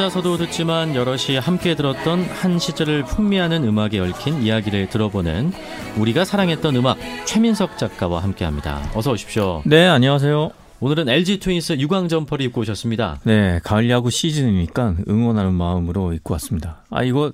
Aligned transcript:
혼자서도 0.00 0.38
듣지만 0.38 0.94
여럿이 0.94 1.36
함께 1.36 1.74
들었던 1.74 2.22
한 2.22 2.58
시절을 2.58 3.04
풍미하는 3.04 3.64
음악에 3.64 3.98
얽힌 3.98 4.42
이야기를 4.42 4.88
들어보는 4.88 5.52
우리가 5.98 6.24
사랑했던 6.24 6.74
음악 6.76 6.96
최민석 7.26 7.76
작가와 7.76 8.22
함께합니다. 8.22 8.90
어서 8.94 9.12
오십시오. 9.12 9.60
네, 9.66 9.86
안녕하세요. 9.86 10.52
오늘은 10.80 11.10
LG 11.10 11.40
트윈스 11.40 11.74
유광 11.80 12.08
점퍼를 12.08 12.46
입고 12.46 12.62
오셨습니다. 12.62 13.20
네, 13.24 13.60
가을 13.62 13.90
야구 13.90 14.10
시즌이니까 14.10 14.96
응원하는 15.06 15.52
마음으로 15.52 16.14
입고 16.14 16.32
왔습니다. 16.32 16.78
아, 16.88 17.02
이거 17.02 17.32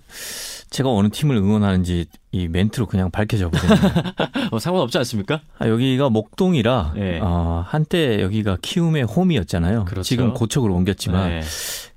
제가 0.77 0.91
어느 0.91 1.09
팀을 1.09 1.37
응원하는지 1.37 2.05
이 2.33 2.49
멘트로 2.49 2.85
그냥 2.85 3.11
밝혀져 3.11 3.49
버렸네요. 3.49 3.93
어, 4.53 4.59
상관없지 4.59 4.99
않습니까? 4.99 5.41
아, 5.59 5.69
여기가 5.69 6.11
목동이라 6.11 6.93
네. 6.97 7.19
어, 7.23 7.65
한때 7.67 8.21
여기가 8.21 8.59
키움의 8.61 9.05
홈이었잖아요. 9.05 9.87
그렇죠. 9.87 10.03
지금 10.03 10.35
고척으로 10.35 10.75
옮겼지만 10.75 11.41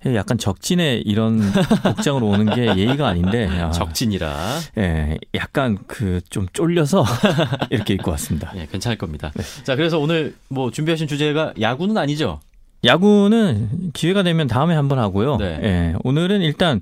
네, 0.06 0.16
약간 0.16 0.38
적진에 0.38 1.02
이런 1.06 1.42
복장으로 1.84 2.26
오는 2.26 2.46
게 2.56 2.68
예의가 2.80 3.06
아닌데 3.06 3.48
아, 3.50 3.72
적진이라 3.72 4.34
예, 4.78 5.18
약간 5.36 5.78
그 5.86 6.22
좀 6.30 6.46
쫄려서 6.54 7.04
이렇게 7.72 7.96
입고 7.96 8.12
왔습니다. 8.12 8.54
예, 8.56 8.66
괜찮을 8.66 8.98
겁니다. 8.98 9.32
네. 9.36 9.44
자, 9.64 9.76
그래서 9.76 10.00
오늘 10.00 10.36
뭐 10.48 10.72
준비하신 10.72 11.08
주제가 11.08 11.54
야구는 11.60 11.98
아니죠? 11.98 12.40
야구는 12.86 13.92
기회가 13.94 14.24
되면 14.24 14.48
다음에 14.48 14.74
한번 14.74 15.00
하고요. 15.00 15.36
네. 15.36 15.60
예, 15.64 15.96
오늘은 16.04 16.42
일단 16.42 16.80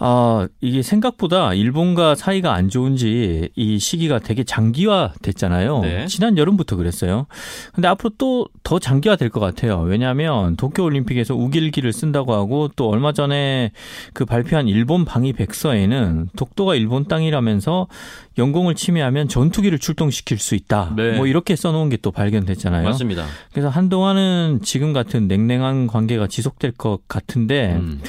아, 0.00 0.46
이게 0.60 0.82
생각보다 0.82 1.54
일본과 1.54 2.14
사이가 2.14 2.52
안 2.54 2.68
좋은지 2.68 3.48
이 3.56 3.78
시기가 3.78 4.20
되게 4.20 4.44
장기화 4.44 5.14
됐잖아요. 5.22 5.80
네. 5.80 6.06
지난 6.06 6.38
여름부터 6.38 6.76
그랬어요. 6.76 7.26
근데 7.74 7.88
앞으로 7.88 8.10
또 8.18 8.46
더 8.68 8.78
장기화 8.78 9.16
될 9.16 9.30
것 9.30 9.40
같아요. 9.40 9.80
왜냐하면 9.80 10.54
도쿄올림픽에서 10.56 11.34
우길기를 11.34 11.90
쓴다고 11.92 12.34
하고 12.34 12.68
또 12.76 12.90
얼마 12.90 13.12
전에 13.12 13.72
그 14.12 14.26
발표한 14.26 14.68
일본 14.68 15.06
방위 15.06 15.32
백서에는 15.32 16.28
독도가 16.36 16.74
일본 16.74 17.06
땅이라면서 17.06 17.88
영공을 18.36 18.74
침해하면 18.74 19.28
전투기를 19.28 19.78
출동시킬 19.78 20.38
수 20.38 20.54
있다. 20.54 20.92
네. 20.96 21.16
뭐 21.16 21.26
이렇게 21.26 21.56
써놓은 21.56 21.88
게 21.88 21.98
또 22.00 22.10
발견됐잖아요. 22.12 22.84
맞습니다. 22.84 23.24
그래서 23.52 23.68
한동안은 23.70 24.60
지금 24.62 24.92
같은 24.92 25.26
냉랭한 25.26 25.86
관계가 25.88 26.28
지속될 26.28 26.72
것 26.72 27.00
같은데 27.08 27.74
음, 27.80 28.00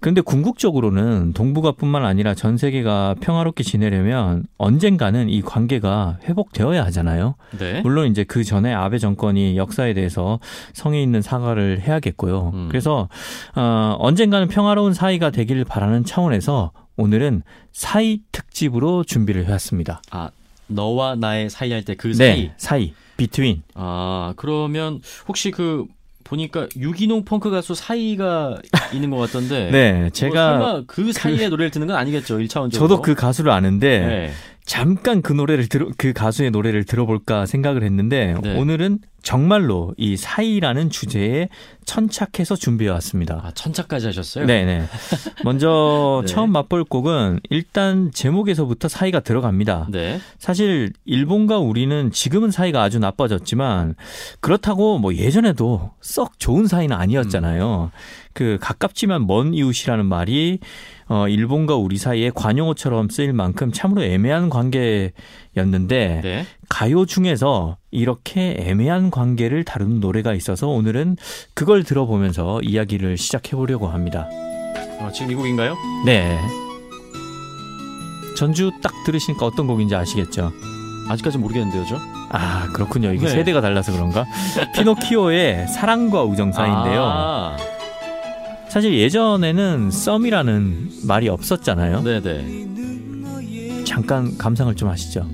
그런데 0.00 0.22
궁극적으로는 0.22 1.33
동북아뿐만 1.34 2.04
아니라 2.04 2.34
전 2.34 2.56
세계가 2.56 3.16
평화롭게 3.20 3.62
지내려면 3.64 4.44
언젠가는 4.56 5.28
이 5.28 5.42
관계가 5.42 6.18
회복되어야 6.24 6.84
하잖아요. 6.86 7.34
네. 7.58 7.80
물론 7.82 8.06
이제 8.10 8.24
그 8.24 8.44
전에 8.44 8.72
아베 8.72 8.98
정권이 8.98 9.56
역사에 9.56 9.92
대해서 9.94 10.38
성의 10.72 11.02
있는 11.02 11.20
사과를 11.20 11.80
해야겠고요. 11.80 12.52
음. 12.54 12.68
그래서 12.68 13.08
어, 13.54 13.96
언젠가는 13.98 14.48
평화로운 14.48 14.94
사이가 14.94 15.30
되길 15.30 15.64
바라는 15.64 16.04
차원에서 16.04 16.72
오늘은 16.96 17.42
사이 17.72 18.20
특집으로 18.32 19.04
준비를 19.04 19.46
해왔습니다. 19.46 20.00
아, 20.10 20.30
너와 20.68 21.16
나의 21.16 21.50
사이 21.50 21.72
할 21.72 21.82
때 21.84 21.94
그 21.96 22.14
사이. 22.14 22.28
네, 22.28 22.54
사이, 22.56 22.94
between. 23.16 23.62
아, 23.74 24.32
그러면 24.36 25.00
혹시 25.28 25.50
그 25.50 25.84
보니까 26.24 26.66
유기농 26.76 27.24
펑크 27.24 27.50
가수 27.50 27.74
사이가 27.74 28.58
있는 28.92 29.10
것 29.10 29.18
같던데. 29.18 29.70
네, 29.72 29.92
뭐 29.92 30.10
제가 30.10 30.32
설마 30.32 30.82
그 30.86 31.12
사이에 31.12 31.48
노래를 31.48 31.70
듣는 31.70 31.86
건 31.86 31.96
아니겠죠, 31.96 32.38
1차원적으로. 32.38 32.72
저도 32.72 33.02
그 33.02 33.14
가수를 33.14 33.52
아는데 33.52 34.00
네. 34.00 34.32
잠깐 34.66 35.20
그 35.20 35.32
노래를 35.32 35.68
들어 35.68 35.88
그 35.98 36.12
가수의 36.12 36.50
노래를 36.50 36.84
들어볼까 36.84 37.44
생각을 37.44 37.82
했는데 37.82 38.34
네. 38.42 38.56
오늘은 38.56 39.00
정말로 39.22 39.94
이 39.96 40.16
사이라는 40.16 40.90
주제에 40.90 41.48
천착해서 41.84 42.56
준비해 42.56 42.90
왔습니다. 42.90 43.40
아, 43.42 43.50
천차까지 43.52 44.06
하셨어요? 44.06 44.46
네네. 44.46 44.84
먼저 45.44 46.22
네. 46.26 46.32
처음 46.32 46.50
맛볼 46.52 46.84
곡은 46.84 47.40
일단 47.50 48.10
제목에서부터 48.12 48.88
사이가 48.88 49.20
들어갑니다. 49.20 49.88
네. 49.90 50.20
사실 50.38 50.92
일본과 51.04 51.58
우리는 51.58 52.10
지금은 52.10 52.50
사이가 52.50 52.82
아주 52.82 52.98
나빠졌지만 52.98 53.96
그렇다고 54.40 54.98
뭐 54.98 55.14
예전에도 55.14 55.92
썩 56.00 56.38
좋은 56.38 56.66
사이는 56.66 56.94
아니었잖아요. 56.94 57.90
그 58.34 58.58
가깝지만 58.60 59.26
먼 59.26 59.54
이웃이라는 59.54 60.04
말이 60.04 60.58
어 61.06 61.28
일본과 61.28 61.76
우리 61.76 61.96
사이에 61.96 62.30
관용어처럼 62.34 63.08
쓰일 63.08 63.32
만큼 63.32 63.72
참으로 63.72 64.02
애매한 64.02 64.50
관계였는데 64.50 66.20
네. 66.22 66.46
가요 66.68 67.06
중에서 67.06 67.76
이렇게 67.90 68.56
애매한 68.58 69.10
관계를 69.10 69.64
다루는 69.64 70.00
노래가 70.00 70.34
있어서 70.34 70.68
오늘은 70.68 71.16
그걸 71.54 71.84
들어보면서 71.84 72.60
이야기를 72.62 73.16
시작해 73.16 73.56
보려고 73.56 73.86
합니다. 73.88 74.28
어, 75.00 75.10
지금 75.12 75.30
이 75.30 75.34
곡인가요? 75.34 75.76
네. 76.04 76.38
전주 78.36 78.72
딱 78.82 78.92
들으시니까 79.06 79.46
어떤 79.46 79.66
곡인지 79.66 79.94
아시겠죠? 79.94 80.52
아직까지 81.08 81.38
모르겠는데요, 81.38 81.84
저? 81.86 81.98
아 82.30 82.68
그렇군요. 82.72 83.12
이게 83.12 83.26
네. 83.26 83.32
세대가 83.32 83.60
달라서 83.60 83.92
그런가? 83.92 84.24
피노키오의 84.74 85.68
사랑과 85.68 86.24
우정 86.24 86.50
사이인데요. 86.50 87.04
아, 87.04 87.56
사실 88.74 88.98
예전에는 88.98 89.92
썸이라는 89.92 90.88
말이 91.06 91.28
없었잖아요. 91.28 92.02
네네. 92.02 93.84
잠깐 93.84 94.36
감상을 94.36 94.74
좀 94.74 94.88
하시죠. 94.88 95.28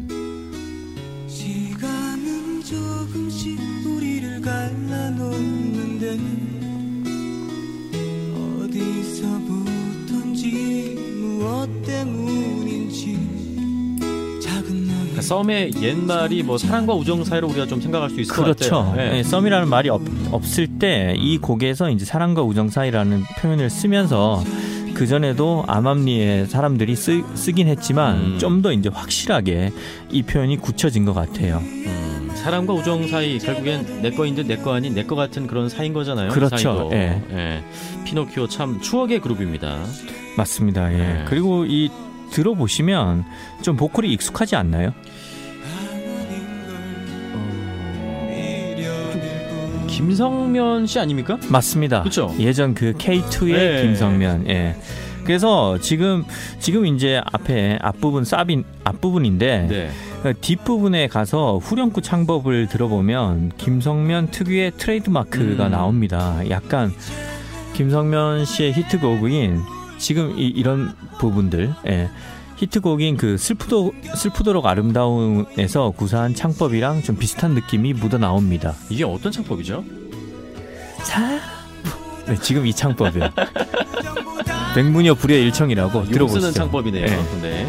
썸의 15.34 15.74
옛말이 15.80 16.42
뭐 16.42 16.58
사랑과 16.58 16.92
우정 16.92 17.22
사이로 17.22 17.46
우리가 17.50 17.66
좀 17.66 17.80
생각할 17.80 18.10
수 18.10 18.20
있을 18.20 18.34
것 18.34 18.42
그렇죠. 18.42 18.82
같아요. 18.82 19.12
네, 19.12 19.22
썸이라는 19.22 19.68
말이 19.68 19.88
없, 19.88 20.02
없을 20.32 20.66
때 20.66 21.14
이 21.16 21.38
곡에서 21.38 21.88
이제 21.90 22.04
사랑과 22.04 22.42
우정 22.42 22.68
사이라는 22.68 23.22
표현을 23.40 23.70
쓰면서 23.70 24.42
그 24.94 25.06
전에도 25.06 25.62
암암리에 25.68 26.46
사람들이 26.46 26.96
쓰, 26.96 27.22
쓰긴 27.34 27.68
했지만 27.68 28.16
음. 28.16 28.38
좀더 28.40 28.72
이제 28.72 28.88
확실하게 28.92 29.70
이 30.10 30.22
표현이 30.24 30.56
굳혀진 30.56 31.04
것 31.04 31.12
같아요. 31.14 31.58
음, 31.58 32.30
사랑과 32.34 32.72
우정 32.72 33.06
사이 33.06 33.38
결국엔 33.38 34.02
내 34.02 34.10
거인 34.10 34.34
듯내 34.34 34.56
거 34.56 34.74
아닌 34.74 34.94
내 34.94 35.04
거 35.04 35.14
같은 35.14 35.46
그런 35.46 35.68
사이인 35.68 35.92
거잖아요. 35.92 36.30
그렇죠. 36.30 36.88
예. 36.92 37.22
예. 37.30 37.64
피노키오 38.04 38.48
참 38.48 38.80
추억의 38.80 39.20
그룹입니다. 39.20 39.78
맞습니다. 40.36 40.92
예. 40.92 40.96
네. 40.96 41.24
그리고 41.28 41.64
이 41.66 41.88
들어보시면 42.32 43.24
좀 43.62 43.76
보컬이 43.76 44.12
익숙하지 44.12 44.56
않나요? 44.56 44.92
김성면 50.00 50.86
씨 50.86 50.98
아닙니까? 50.98 51.38
맞습니다. 51.48 52.02
그쵸? 52.02 52.34
예전 52.38 52.74
그 52.74 52.94
K2의 52.94 53.52
네. 53.52 53.82
김성면. 53.82 54.48
예. 54.48 54.76
그래서 55.24 55.78
지금 55.78 56.24
지금 56.58 56.86
이제 56.86 57.20
앞에 57.24 57.78
앞부분 57.82 58.24
사빈 58.24 58.64
앞부분인데 58.84 59.66
네. 59.68 59.90
그 60.22 60.34
뒷부분에 60.40 61.08
가서 61.08 61.58
후렴구 61.58 62.00
창법을 62.00 62.68
들어보면 62.68 63.52
김성면 63.58 64.30
특유의 64.30 64.72
트레이드마크가 64.78 65.66
음. 65.66 65.70
나옵니다. 65.70 66.40
약간 66.48 66.92
김성면 67.74 68.46
씨의 68.46 68.72
히트곡인 68.72 69.60
지금 69.98 70.38
이, 70.38 70.46
이런 70.46 70.92
부분들 71.18 71.74
예. 71.88 72.08
히트곡인 72.60 73.16
그 73.16 73.38
슬프도 73.38 73.94
슬프도록 74.16 74.66
아름다움에서 74.66 75.92
구사한 75.92 76.34
창법이랑 76.34 77.02
좀 77.02 77.16
비슷한 77.16 77.54
느낌이 77.54 77.94
묻어 77.94 78.18
나옵니다. 78.18 78.74
이게 78.90 79.02
어떤 79.02 79.32
창법이죠? 79.32 79.82
사 81.02 81.40
네, 82.26 82.36
지금 82.42 82.66
이 82.66 82.74
창법이요. 82.74 83.30
백문여 84.74 85.14
불의 85.14 85.42
일청이라고 85.44 86.00
욕 86.00 86.10
들어보시죠. 86.10 86.40
쓰는 86.40 86.52
창법이네요. 86.52 87.06
예. 87.06 87.40
네. 87.40 87.64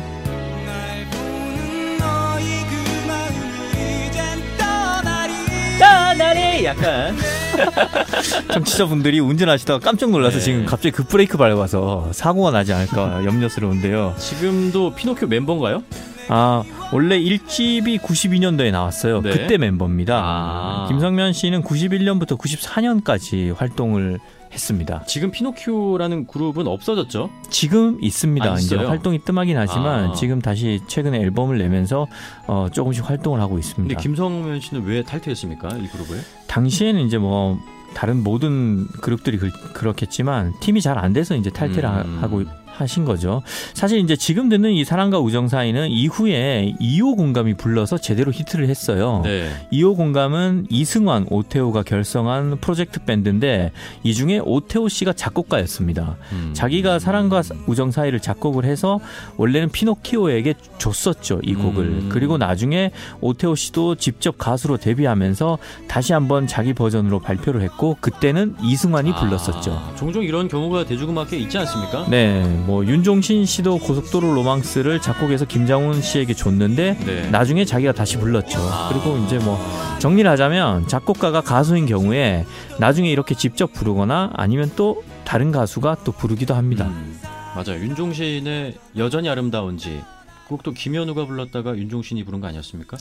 너희 5.80 6.60
그 6.60 6.66
약간 6.66 7.16
청취자분들이 8.54 9.20
운전하시다가 9.20 9.80
깜짝 9.80 10.12
놀라서 10.12 10.38
네. 10.38 10.44
지금 10.44 10.66
갑자기 10.66 10.92
급브레이크 10.92 11.38
밟아서 11.38 12.10
사고가 12.14 12.52
나지 12.52 12.74
않을까 12.74 13.24
염려스러운데요. 13.26 14.16
지금도 14.18 14.94
피노키오 14.96 15.28
멤버인가요? 15.28 15.84
아 16.30 16.64
원래 16.94 17.20
1집이 17.20 18.00
92년도에 18.00 18.72
나왔어요. 18.72 19.22
네. 19.22 19.32
그때 19.32 19.58
멤버입니다. 19.58 20.22
아. 20.24 20.86
김성면 20.88 21.34
씨는 21.34 21.64
91년부터 21.64 22.38
94년까지 22.38 23.56
활동을 23.56 24.20
했습니다. 24.54 25.04
지금 25.08 25.32
피노키오라는 25.32 26.28
그룹은 26.28 26.68
없어졌죠? 26.68 27.30
지금 27.50 27.98
있습니다. 28.02 28.52
아, 28.54 28.58
이제? 28.58 28.76
활동이 28.76 29.20
뜸하긴 29.20 29.58
하지만 29.58 30.12
아. 30.12 30.14
지금 30.14 30.42
다시 30.42 30.82
최근에 30.88 31.20
앨범을 31.20 31.58
내면서 31.58 32.08
어, 32.48 32.68
조금씩 32.72 33.10
활동을 33.10 33.40
하고 33.40 33.52
근데 33.56 33.68
있습니다. 33.68 34.00
김성면 34.02 34.60
씨는 34.60 34.84
왜 34.86 35.04
탈퇴했습니까? 35.04 35.78
이 35.78 35.88
그룹을? 35.88 36.22
당시에는 36.48 37.02
이제 37.02 37.18
뭐 37.18 37.60
다른 37.94 38.24
모든 38.24 38.88
그룹들이 39.02 39.38
그, 39.38 39.52
그렇겠지만 39.74 40.54
팀이 40.62 40.82
잘 40.82 40.98
안 40.98 41.14
돼서 41.14 41.36
이제 41.36 41.50
탈퇴를 41.50 41.88
하- 41.90 42.02
음. 42.02 42.18
하고 42.22 42.44
하신 42.82 43.06
거죠. 43.06 43.42
사실 43.74 44.00
이제 44.00 44.16
지금 44.16 44.50
듣는 44.50 44.72
이 44.72 44.84
사랑과 44.84 45.20
우정 45.20 45.48
사이는 45.48 45.90
이후에 45.90 46.76
2호 46.80 47.16
공감이 47.16 47.54
불러서 47.54 47.98
제대로 47.98 48.32
히트를 48.32 48.68
했어요. 48.68 49.22
네. 49.24 49.50
2호 49.72 49.96
공감은 49.96 50.68
이승환, 50.70 51.28
오태호가 51.30 51.84
결성한 51.84 52.58
프로젝트 52.62 53.04
밴드인데 53.04 53.72
이 54.04 54.14
중에 54.14 54.40
오태호 54.44 54.90
씨가 54.90 55.14
작곡가였습니다. 55.14 56.18
음. 56.34 56.52
자기가 56.54 57.00
사랑과 57.00 57.42
우정 57.68 57.92
사이를 57.92 58.20
작곡을 58.20 58.66
해서 58.66 59.00
원래는 59.38 59.70
피노키오에게 59.70 60.56
줬었죠 60.78 61.40
이 61.44 61.54
곡을 61.54 61.84
음. 61.84 62.10
그리고 62.12 62.38
나중에 62.38 62.92
오태호 63.22 63.56
씨도 63.56 63.96
직접 63.96 64.38
가수로 64.38 64.78
데뷔하면서 64.78 65.58
다시 65.88 66.14
한번 66.14 66.48
자기 66.48 66.74
버전으로 66.74 67.20
발표를 67.20 67.62
했고 67.62 67.98
그때는 68.00 68.56
이승환이 68.64 69.14
불렀었죠. 69.16 69.72
아, 69.72 69.96
종종 69.96 70.24
이런 70.24 70.48
경우가 70.48 70.86
대중음악에 70.86 71.38
있지 71.38 71.58
않습니까? 71.58 72.06
네, 72.10 72.44
뭐 72.72 72.86
윤종신 72.86 73.46
씨도 73.46 73.80
고속도로 73.80 74.34
로망스를 74.34 75.02
작곡해서 75.02 75.44
김장훈 75.44 76.02
씨에게 76.02 76.34
줬는데 76.34 76.98
네. 77.06 77.30
나중에 77.30 77.66
자기가 77.66 77.92
다시 77.92 78.16
불렀죠. 78.16 78.60
아. 78.62 78.88
그리고 78.88 79.18
이제 79.26 79.40
뭐 79.40 79.60
정리를 80.00 80.32
하자면 80.32 80.88
작곡가가 80.88 81.42
가수인 81.42 81.86
경우에 81.86 82.46
나중에 82.80 83.12
이렇게 83.12 83.36
직접 83.36 83.74
부르거나 83.74 84.32
아니면 84.36 84.72
또 84.78 85.04
다른 85.26 85.52
가수가 85.52 85.98
또 86.06 86.14
부르기도 86.14 86.54
합니다. 86.56 86.86
음, 86.86 87.20
맞아요. 87.58 87.84
윤종신의 87.84 88.76
여전히 88.96 89.28
아름다운지 89.28 90.02
그 90.48 90.52
곡도 90.52 90.72
김현우가 90.72 91.26
불렀다가 91.26 91.76
윤종신이 91.76 92.24
부른 92.24 92.40
거 92.40 92.48
아니었습니까? 92.48 92.96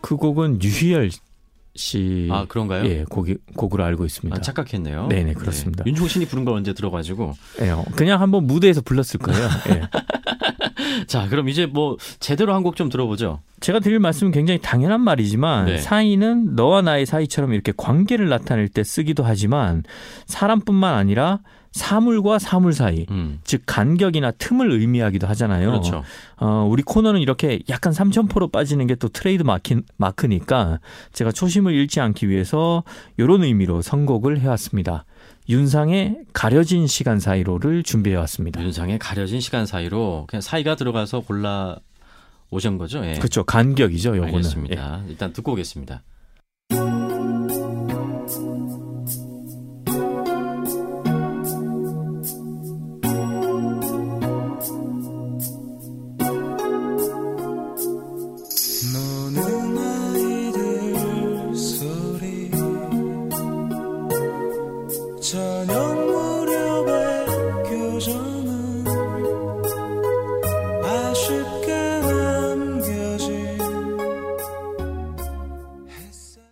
그 0.00 0.16
곡은 0.16 0.62
유희열 0.62 1.10
씨 1.76 2.28
아 2.30 2.46
그런가요? 2.48 2.84
예, 2.86 3.04
곡이, 3.08 3.36
곡으로 3.56 3.84
알고 3.84 4.04
있습니다. 4.04 4.36
아, 4.36 4.40
착각했네요. 4.40 5.06
네네, 5.08 5.34
그렇습니다. 5.34 5.84
네. 5.84 5.90
윤종신이 5.90 6.26
부른 6.26 6.44
걸 6.44 6.54
언제 6.54 6.72
들어가지고 6.72 7.34
예, 7.62 7.70
어, 7.70 7.84
그냥 7.96 8.20
한번 8.20 8.46
무대에서 8.46 8.80
불렀을 8.80 9.18
거예요. 9.20 9.48
예. 9.70 9.82
자 11.06 11.28
그럼 11.28 11.48
이제 11.48 11.66
뭐 11.66 11.96
제대로 12.20 12.54
한 12.54 12.62
곡 12.62 12.76
좀 12.76 12.88
들어보죠. 12.88 13.40
제가 13.60 13.80
드릴 13.80 13.98
말씀은 13.98 14.32
굉장히 14.32 14.58
당연한 14.60 15.00
말이지만 15.02 15.66
네. 15.66 15.78
사이는 15.78 16.54
너와 16.56 16.82
나의 16.82 17.04
사이처럼 17.06 17.52
이렇게 17.52 17.72
관계를 17.76 18.28
나타낼 18.28 18.68
때 18.68 18.82
쓰기도 18.84 19.22
하지만 19.22 19.82
사람뿐만 20.26 20.94
아니라 20.94 21.40
사물과 21.72 22.40
사물 22.40 22.72
사이 22.72 23.06
음, 23.10 23.38
즉 23.44 23.62
간격이나 23.64 24.32
틈을 24.32 24.72
의미하기도 24.72 25.26
하잖아요. 25.28 25.70
그렇죠. 25.70 26.02
어, 26.38 26.66
우리 26.68 26.82
코너는 26.82 27.20
이렇게 27.20 27.60
약간 27.68 27.92
삼천포로 27.92 28.48
빠지는 28.48 28.86
게 28.88 28.96
또 28.96 29.08
트레이드 29.08 29.42
마키, 29.44 29.76
마크니까 29.96 30.80
제가 31.12 31.30
초심을 31.30 31.72
잃지 31.72 32.00
않기 32.00 32.28
위해서 32.28 32.82
이런 33.18 33.44
의미로 33.44 33.82
선곡을 33.82 34.40
해왔습니다. 34.40 35.04
윤상의 35.50 36.16
가려진 36.32 36.86
시간 36.86 37.18
사이로를 37.18 37.82
준비해 37.82 38.14
왔습니다. 38.16 38.62
윤상의 38.62 39.00
가려진 39.00 39.40
시간 39.40 39.66
사이로 39.66 40.26
그냥 40.28 40.40
사이가 40.40 40.76
들어가서 40.76 41.20
골라 41.20 41.76
오신 42.50 42.78
거죠? 42.78 43.04
예. 43.04 43.14
그렇죠. 43.14 43.42
간격이죠. 43.44 44.10
요거는. 44.16 44.32
예. 44.32 44.36
알겠습니다. 44.36 45.04
일단 45.08 45.32
듣고 45.32 45.52
오겠습니다. 45.52 46.02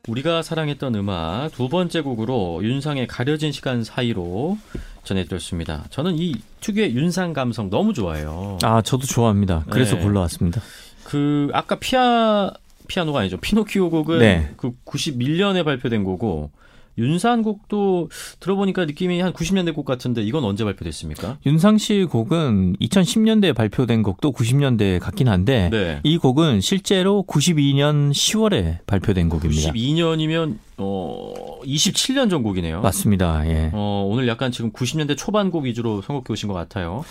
우리가 0.09 0.43
사랑했던 0.43 0.95
음악 0.95 1.51
두 1.53 1.69
번째 1.69 2.01
곡으로 2.01 2.61
윤상의 2.63 3.07
가려진 3.07 3.53
시간 3.53 3.85
사이로 3.85 4.59
전해드렸습니다. 5.05 5.85
저는 5.91 6.19
이 6.19 6.35
특유의 6.61 6.95
윤상 6.95 7.33
감성 7.33 7.71
너무 7.71 7.93
좋아해요. 7.95 8.59
아, 8.63 8.83
저도 8.83 9.07
좋아합니다. 9.07 9.65
그래서 9.71 9.97
네. 9.97 10.03
골라왔습니다. 10.03 10.61
그 11.05 11.49
아까 11.53 11.79
피아 11.79 12.51
피아노가 12.89 13.21
아니죠. 13.21 13.37
피노키오 13.37 13.91
곡은 13.91 14.19
네. 14.19 14.51
그 14.57 14.73
91년에 14.85 15.65
발표된 15.65 16.05
거고 16.05 16.51
윤산 16.99 17.43
곡도 17.43 18.11
들어보니까 18.41 18.85
느낌이 18.85 19.21
한 19.21 19.33
90년대 19.33 19.75
곡 19.75 19.85
같은데 19.85 20.23
이건 20.23 20.45
언제 20.45 20.65
발표됐습니까? 20.65 21.39
윤상 21.47 21.79
씨 21.79 22.05
곡은 22.05 22.77
2010년대에 22.81 23.55
발표된 23.55 24.03
곡도 24.03 24.33
90년대에 24.33 24.99
같긴 24.99 25.29
한데 25.29 25.71
네. 25.71 26.01
이 26.03 26.19
곡은 26.19 26.61
실제로 26.61 27.25
92년 27.27 28.11
10월에 28.11 28.79
발표된 28.87 29.29
곡입니다. 29.29 29.73
92년이면 29.73 30.57
어 30.79 31.61
27년 31.65 32.31
전 32.31 32.43
곡이네요. 32.43 32.81
맞습니다. 32.81 33.47
예. 33.49 33.71
어 33.73 34.07
오늘 34.09 34.29
약간 34.29 34.53
지금 34.53 34.73
90년대 34.73 35.17
초반 35.17 35.51
곡 35.51 35.65
위주로 35.65 36.03
선곡해 36.03 36.27
오신 36.31 36.49
것 36.49 36.55
같아요. 36.55 37.05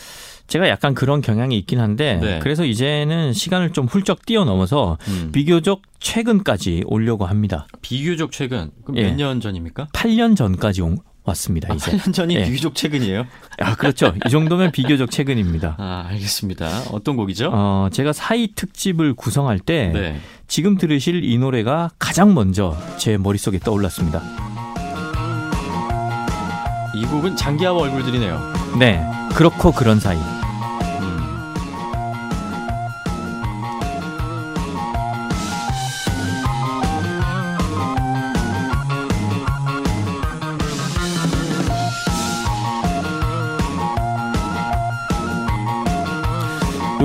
제가 0.47 0.69
약간 0.69 0.93
그런 0.93 1.21
경향이 1.21 1.57
있긴 1.59 1.79
한데 1.79 2.19
네. 2.21 2.39
그래서 2.41 2.63
이제는 2.65 3.33
시간을 3.33 3.73
좀 3.73 3.85
훌쩍 3.85 4.25
뛰어넘어서 4.25 4.97
음. 5.09 5.29
비교적 5.33 5.81
최근까지 5.99 6.83
오려고 6.87 7.25
합니다. 7.25 7.67
비교적 7.81 8.31
최근 8.31 8.71
그럼 8.85 8.97
예. 8.97 9.03
몇년 9.03 9.41
전입니까? 9.41 9.87
8년 9.93 10.35
전까지 10.37 10.81
온- 10.81 10.97
왔습니다. 11.25 11.67
아, 11.69 11.75
이제. 11.75 11.91
8년 11.91 12.13
전이 12.13 12.35
예. 12.35 12.45
비교적 12.45 12.73
최근이에요? 12.73 13.25
아 13.59 13.75
그렇죠. 13.75 14.13
이 14.25 14.29
정도면 14.29 14.71
비교적 14.71 15.11
최근입니다. 15.11 15.75
아 15.77 16.05
알겠습니다. 16.07 16.83
어떤 16.93 17.17
곡이죠? 17.17 17.49
어, 17.53 17.89
제가 17.91 18.13
사이 18.13 18.47
특집을 18.55 19.13
구성할 19.13 19.59
때 19.59 19.91
네. 19.93 20.21
지금 20.47 20.77
들으실 20.77 21.25
이 21.25 21.37
노래가 21.37 21.89
가장 21.99 22.33
먼저 22.33 22.77
제 22.97 23.17
머릿속에 23.17 23.59
떠올랐습니다. 23.59 24.21
이 26.95 27.05
곡은 27.07 27.35
장기하와 27.35 27.81
얼굴들이네요. 27.81 28.39
네. 28.79 29.05
그렇고 29.35 29.73
그런 29.73 29.99
사이. 29.99 30.17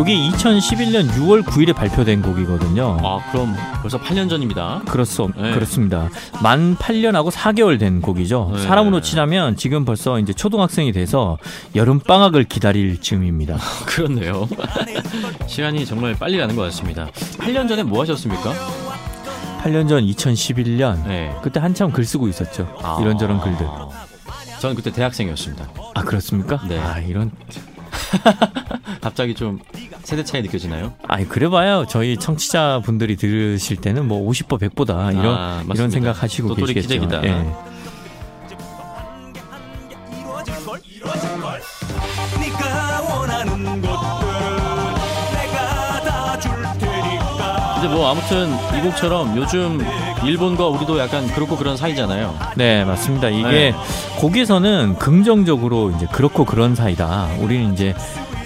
요게 0.03 0.15
2011년 0.17 1.09
6월 1.11 1.45
9일에 1.45 1.73
발표된 1.77 2.23
곡이거든요. 2.23 2.99
아 3.05 3.21
그럼 3.31 3.55
벌써 3.83 4.01
8년 4.01 4.29
전입니다. 4.29 4.83
그렇소, 4.89 5.31
네. 5.37 5.53
그렇습니다. 5.53 6.09
만 6.43 6.77
8년하고 6.77 7.31
4개월 7.31 7.79
된 7.79 8.01
곡이죠. 8.01 8.51
네. 8.57 8.63
사람으로 8.65 9.01
치자면 9.01 9.55
지금 9.55 9.85
벌써 9.85 10.19
이제 10.19 10.33
초등학생이 10.33 10.91
돼서 10.91 11.39
여름 11.77 12.01
방학을 12.01 12.43
기다릴 12.45 13.01
즈음입니다. 13.01 13.59
그렇네요. 13.87 14.49
시간이 15.47 15.87
정말 15.87 16.17
빨리 16.19 16.37
가는 16.37 16.57
것 16.57 16.63
같습니다. 16.63 17.07
8년 17.39 17.69
전에 17.69 17.85
뭐 17.85 18.01
하셨습니까? 18.01 18.53
8년 19.63 19.89
전 19.89 20.05
2011년 20.05 21.07
네. 21.07 21.33
그때 21.45 21.61
한참 21.61 21.93
글 21.93 22.05
쓰고 22.05 22.27
있었죠. 22.27 22.67
이런저런 23.01 23.39
글들. 23.41 23.65
저는 24.59 24.75
그때 24.75 24.91
대학생이었습니다. 24.91 25.69
아 25.95 26.03
그렇습니까? 26.03 26.61
네. 26.67 26.81
아 26.81 26.99
이런 26.99 27.31
갑자기 29.01 29.35
좀 29.35 29.59
세대 30.05 30.25
차이 30.25 30.43
느껴지나요? 30.43 30.93
아니 31.09 31.29
그래봐요. 31.29 31.87
저희 31.89 32.17
청취자 32.17 32.81
분들이 32.85 33.17
들으실 33.17 33.77
때는 33.77 34.07
뭐 34.09 34.29
50보 34.29 34.61
100보다 34.61 35.13
이런 35.13 35.37
아, 35.37 35.49
맞습니다. 35.59 35.75
이런 35.75 35.91
생각하시고 35.91 36.55
계시겠죠. 36.55 36.89
기적이다. 36.89 37.25
예. 37.25 37.47
근데 47.75 47.95
뭐 47.95 48.11
아무튼 48.11 48.49
이 48.79 48.81
곡처럼 48.83 49.37
요즘 49.37 49.81
일본과 50.25 50.69
우리도 50.69 50.99
약간 50.99 51.27
그렇고 51.29 51.57
그런 51.57 51.77
사이잖아요. 51.77 52.39
네, 52.57 52.85
맞습니다. 52.85 53.29
이게 53.29 53.49
네. 53.49 53.75
곡에서는 54.19 54.97
긍정적으로 54.99 55.91
이제 55.91 56.07
그렇고 56.13 56.45
그런 56.45 56.75
사이다. 56.77 57.29
우리는 57.41 57.73
이제 57.73 57.95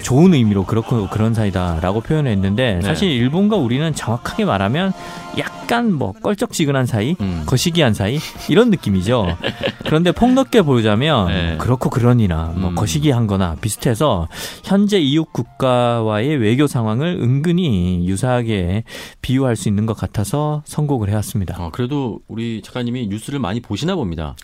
좋은 0.07 0.33
의미로 0.33 0.63
그렇고 0.63 1.09
그런 1.09 1.33
사이다라고 1.33 1.99
표현했는데 1.99 2.75
네. 2.75 2.81
사실 2.81 3.11
일본과 3.11 3.57
우리는 3.57 3.93
정확하게 3.93 4.45
말하면 4.45 4.93
약간 5.37 5.91
뭐 5.91 6.13
껄쩍지근한 6.13 6.85
사이, 6.85 7.17
음. 7.19 7.43
거시기한 7.45 7.93
사이 7.93 8.17
이런 8.47 8.69
느낌이죠. 8.69 9.35
그런데 9.83 10.13
폭넓게 10.13 10.61
보자면 10.61 11.27
네. 11.27 11.57
그렇고 11.57 11.89
그러니나 11.89 12.53
뭐 12.55 12.69
음. 12.69 12.75
거시기한거나 12.75 13.57
비슷해서 13.59 14.29
현재 14.63 14.97
이웃 14.97 15.25
국가와의 15.33 16.37
외교 16.37 16.67
상황을 16.67 17.19
은근히 17.21 18.07
유사하게 18.07 18.85
비유할 19.21 19.57
수 19.57 19.67
있는 19.67 19.85
것 19.85 19.97
같아서 19.97 20.61
선곡을 20.63 21.09
해왔습니다. 21.09 21.57
어, 21.61 21.69
그래도 21.73 22.21
우리 22.29 22.61
작가님이 22.61 23.07
뉴스를 23.07 23.39
많이 23.39 23.59
보시나 23.59 23.95
봅니다. 23.95 24.37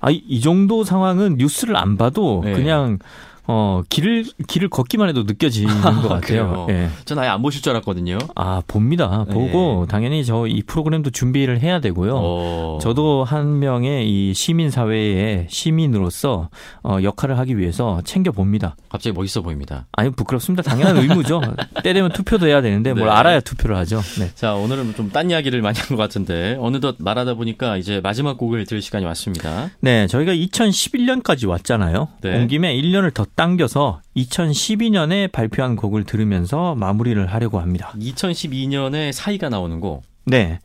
아, 0.00 0.12
이- 0.12 0.22
이 0.28 0.40
정도 0.40 0.84
상황은 0.84 1.38
뉴스를 1.38 1.76
안 1.76 1.96
봐도 1.96 2.42
네. 2.44 2.52
그냥 2.52 3.00
어 3.50 3.82
길을 3.88 4.26
길을 4.46 4.68
걷기만 4.68 5.08
해도 5.08 5.22
느껴지는 5.24 5.80
것 5.80 6.08
같아요. 6.08 6.66
예. 6.68 6.90
전 7.06 7.18
아예 7.18 7.28
안 7.28 7.40
보실 7.42 7.62
줄 7.62 7.70
알았거든요. 7.72 8.18
아 8.36 8.62
봅니다. 8.66 9.24
보고 9.30 9.86
당연히 9.88 10.24
저 10.24 10.46
이 10.46 10.62
프로그램도 10.62 11.10
준비를 11.10 11.60
해야 11.60 11.80
되고요. 11.80 12.12
네. 12.14 12.20
어. 12.22 12.78
저도 12.80 13.24
한 13.24 13.58
명의 13.58 14.08
이 14.08 14.34
시민 14.34 14.70
사회의 14.70 15.46
시민으로서 15.48 16.48
어, 16.82 16.98
역할을 17.02 17.38
하기 17.38 17.58
위해서 17.58 18.00
챙겨 18.04 18.30
봅니다. 18.32 18.76
갑자기 18.88 19.14
멋있어 19.14 19.40
보입니다. 19.42 19.86
아니 19.92 20.10
부끄럽습니다. 20.10 20.62
당연한 20.62 20.96
의무죠. 20.98 21.40
때 21.82 21.92
되면 21.92 22.10
투표도 22.12 22.46
해야 22.46 22.60
되는데 22.60 22.92
뭘 22.94 23.06
네. 23.08 23.12
알아야 23.14 23.40
투표를 23.40 23.76
하죠. 23.76 24.00
네. 24.18 24.30
자, 24.34 24.54
오늘은 24.54 24.94
좀 24.94 25.08
딴 25.10 25.30
이야기를 25.30 25.62
많이 25.62 25.78
한 25.78 25.88
것 25.88 25.96
같은데 25.96 26.56
어느덧 26.60 26.96
말하다 26.98 27.34
보니까 27.34 27.78
이제 27.78 28.00
마지막 28.02 28.36
곡을 28.36 28.66
들을 28.66 28.82
시간이 28.82 29.06
왔습니다. 29.06 29.70
네, 29.80 30.06
저희가 30.06 30.32
2011년까지 30.34 31.48
왔잖아요. 31.48 32.08
네. 32.20 32.36
온 32.36 32.46
김에 32.46 32.76
1년을 32.76 33.12
더 33.14 33.24
당겨서 33.38 34.00
2012년에 34.16 35.30
발표한 35.30 35.76
곡을 35.76 36.02
들으면서 36.02 36.74
마무리를 36.74 37.24
하려고 37.32 37.60
합니다. 37.60 37.92
2012년에 37.96 39.12
사이가 39.12 39.48
나오는 39.48 39.78
곡. 39.78 40.02
네. 40.24 40.58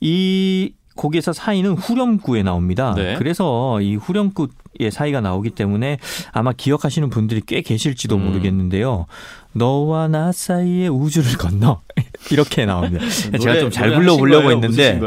이 0.00 0.72
곡에서 0.94 1.32
사이는 1.32 1.72
후렴구에 1.72 2.44
나옵니다. 2.44 2.94
네. 2.94 3.16
그래서 3.16 3.80
이 3.80 3.96
후렴구의 3.96 4.92
사이가 4.92 5.20
나오기 5.20 5.50
때문에 5.50 5.98
아마 6.30 6.52
기억하시는 6.52 7.10
분들이 7.10 7.42
꽤 7.44 7.62
계실지도 7.62 8.14
음. 8.14 8.26
모르겠는데요. 8.26 9.06
너와 9.52 10.06
나 10.06 10.30
사이의 10.30 10.88
우주를 10.88 11.36
건너 11.36 11.80
이렇게 12.30 12.64
나옵니다. 12.66 13.04
제가 13.40 13.58
좀 13.60 13.70
잘 13.70 13.94
불러보려고? 13.94 14.50
했는데? 14.50 15.00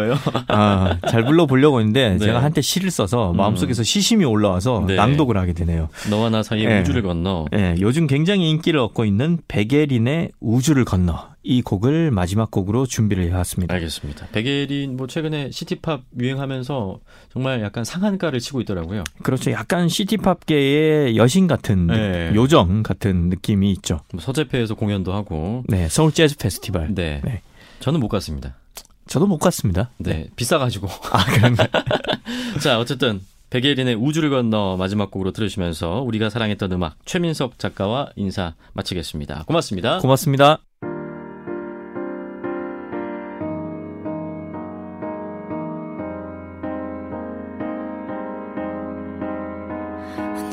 아, 0.48 0.98
잘 1.10 1.24
불러보려고 1.26 1.80
했는데 1.80 2.12
네. 2.14 2.18
제가 2.20 2.42
한때 2.44 2.62
시를 2.62 2.90
써서 2.92 3.32
음. 3.32 3.38
마음속에서 3.38 3.84
시심이 3.84 4.26
올라와서 4.26 4.84
네. 4.88 4.96
낭독을 4.96 5.38
하게 5.38 5.54
되네요. 5.54 5.90
너와 6.10 6.30
나 6.30 6.44
사이의 6.44 6.66
예. 6.66 6.80
우주를 6.82 7.02
건너. 7.04 7.46
예, 7.54 7.76
요즘 7.80 8.08
굉장히 8.08 8.50
인기를 8.50 8.80
얻고 8.80 9.06
있는 9.06 9.40
백예린의 9.48 10.32
우주를 10.40 10.86
건너 10.86 11.33
이 11.44 11.62
곡을 11.62 12.10
마지막 12.12 12.50
곡으로 12.50 12.86
준비를 12.86 13.26
해왔습니다. 13.26 13.74
알겠습니다. 13.74 14.28
백예린 14.32 14.96
뭐 14.96 15.08
최근에 15.08 15.52
city 15.52 15.80
pop 15.80 16.02
유행하면서 16.18 17.00
정말 17.32 17.62
약간 17.62 17.84
상한가를 17.84 18.40
치고 18.40 18.62
있더라고요. 18.62 19.04
그렇죠. 19.22 19.52
약간 19.52 19.90
시티팝계의 19.90 21.18
여신 21.18 21.48
같은 21.48 21.88
네. 21.88 22.32
요정 22.34 22.82
같은 22.82 23.30
느낌이 23.30 23.72
있죠. 23.74 24.00
뭐 24.14 24.22
서재페에서 24.22 24.76
공연도 24.76 25.14
하고. 25.14 25.64
네, 25.68 25.90
서울 25.90 26.14
재즈 26.14 26.38
페스티벌. 26.38 26.96
네. 26.96 27.22
네. 27.24 27.42
저는 27.82 28.00
못 28.00 28.08
갔습니다. 28.08 28.56
저도 29.08 29.28
못 29.28 29.38
갔습니다. 29.38 29.90
네. 29.98 30.30
비싸가지고. 30.38 30.88
아, 31.12 31.26
그런가? 31.26 31.68
자, 32.64 32.80
어쨌든 32.80 33.22
백예린의 33.50 33.96
우주를 33.96 34.30
건너 34.30 34.78
마지막 34.78 35.12
곡으로 35.12 35.32
들으시면서 35.32 36.02
우리가 36.02 36.30
사랑했던 36.30 36.72
음악 36.72 36.96
최민석 37.06 37.60
작가와 37.60 38.10
인사 38.16 38.56
마치겠습니다. 38.74 39.44
고맙습니다. 39.46 40.00
고맙습니다. 40.00 40.60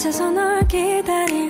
혼자서 0.01 0.31
널 0.31 0.67
기다릴 0.67 1.50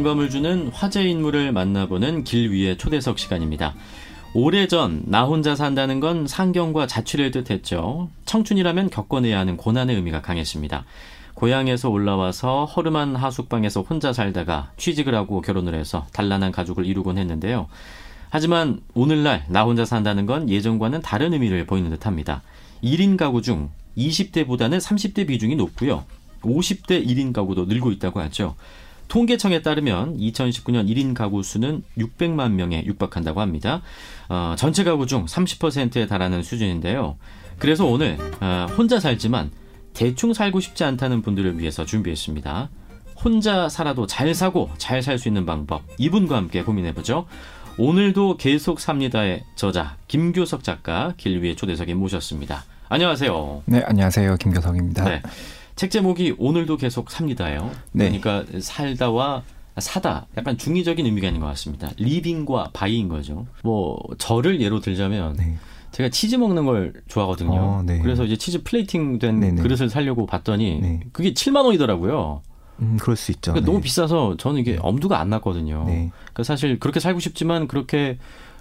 영감을 0.00 0.30
주는 0.30 0.68
화제 0.68 1.02
인물을 1.02 1.52
만나보는 1.52 2.24
길 2.24 2.50
위의 2.50 2.78
초대석 2.78 3.18
시간입니다. 3.18 3.74
오래전 4.32 5.02
나 5.04 5.24
혼자 5.24 5.54
산다는 5.54 6.00
건 6.00 6.26
상경과 6.26 6.86
자취를 6.86 7.32
뜻했죠. 7.32 8.08
청춘이라면 8.24 8.88
겪어내야 8.88 9.38
하는 9.38 9.58
고난의 9.58 9.96
의미가 9.96 10.22
강했습니다. 10.22 10.86
고향에서 11.34 11.90
올라와서 11.90 12.64
허름한 12.64 13.14
하숙방에서 13.14 13.82
혼자 13.82 14.14
살다가 14.14 14.70
취직을 14.78 15.14
하고 15.14 15.42
결혼을 15.42 15.74
해서 15.74 16.06
단란한 16.14 16.50
가족을 16.50 16.86
이루곤 16.86 17.18
했는데요. 17.18 17.66
하지만 18.30 18.80
오늘날 18.94 19.44
나 19.48 19.64
혼자 19.64 19.84
산다는 19.84 20.24
건 20.24 20.48
예전과는 20.48 21.02
다른 21.02 21.34
의미를 21.34 21.66
보이는 21.66 21.90
듯합니다. 21.90 22.40
1인 22.82 23.18
가구 23.18 23.42
중 23.42 23.68
20대보다는 23.98 24.80
30대 24.80 25.26
비중이 25.26 25.56
높고요. 25.56 26.04
50대 26.40 27.06
1인 27.06 27.34
가구도 27.34 27.66
늘고 27.66 27.92
있다고 27.92 28.20
하죠. 28.20 28.54
통계청에 29.10 29.60
따르면 29.60 30.16
2019년 30.18 30.88
1인 30.88 31.14
가구 31.14 31.42
수는 31.42 31.82
600만 31.98 32.52
명에 32.52 32.84
육박한다고 32.86 33.40
합니다. 33.40 33.82
어, 34.28 34.54
전체 34.56 34.84
가구 34.84 35.06
중 35.06 35.26
30%에 35.26 36.06
달하는 36.06 36.42
수준인데요. 36.42 37.16
그래서 37.58 37.84
오늘 37.84 38.16
어, 38.40 38.66
혼자 38.78 39.00
살지만 39.00 39.50
대충 39.92 40.32
살고 40.32 40.60
싶지 40.60 40.84
않다는 40.84 41.22
분들을 41.22 41.58
위해서 41.58 41.84
준비했습니다. 41.84 42.70
혼자 43.22 43.68
살아도 43.68 44.06
잘 44.06 44.32
사고 44.34 44.70
잘 44.78 45.02
살 45.02 45.18
수 45.18 45.28
있는 45.28 45.44
방법 45.44 45.82
이분과 45.98 46.36
함께 46.36 46.62
고민해보죠. 46.62 47.26
오늘도 47.78 48.36
계속 48.36 48.78
삽니다의 48.78 49.44
저자 49.56 49.96
김교석 50.06 50.62
작가 50.62 51.12
길 51.16 51.42
위의 51.42 51.56
초대석에 51.56 51.94
모셨습니다. 51.94 52.64
안녕하세요. 52.88 53.62
네, 53.66 53.82
안녕하세요. 53.84 54.36
김교석입니다. 54.36 55.04
네. 55.04 55.22
책 55.80 55.90
제목이 55.90 56.34
오늘도 56.36 56.76
계속 56.76 57.10
삽니다예요. 57.10 57.70
네. 57.92 58.20
그러니까 58.20 58.44
살다와 58.60 59.42
사다 59.78 60.26
약간 60.36 60.58
중의적인 60.58 61.06
의미가 61.06 61.28
있는 61.28 61.40
것 61.40 61.46
같습니다. 61.46 61.88
living과 61.96 62.68
buy인 62.74 63.08
거죠. 63.08 63.46
뭐 63.64 63.98
저를 64.18 64.60
예로 64.60 64.80
들자면 64.80 65.36
네. 65.38 65.56
제가 65.92 66.10
치즈 66.10 66.36
먹는 66.36 66.66
걸 66.66 66.92
좋아하거든요. 67.08 67.54
어, 67.54 67.82
네. 67.82 67.98
그래서 68.00 68.24
이제 68.26 68.36
치즈 68.36 68.62
플레이팅 68.62 69.18
된 69.18 69.40
네네. 69.40 69.62
그릇을 69.62 69.88
사려고 69.88 70.26
봤더니 70.26 70.80
네. 70.82 71.00
그게 71.12 71.32
7만 71.32 71.64
원이더라고요. 71.64 72.42
음, 72.80 72.98
그럴 73.00 73.16
수 73.16 73.32
있죠. 73.32 73.52
그러니까 73.52 73.64
네. 73.64 73.72
너무 73.72 73.82
비싸서 73.82 74.36
저는 74.36 74.60
이게 74.60 74.76
엄두가 74.82 75.18
안 75.18 75.30
났거든요. 75.30 75.84
네. 75.86 76.10
그러니까 76.12 76.42
사실 76.42 76.78
그렇게 76.78 77.00
살고 77.00 77.20
싶지만 77.20 77.68
그렇게 77.68 78.18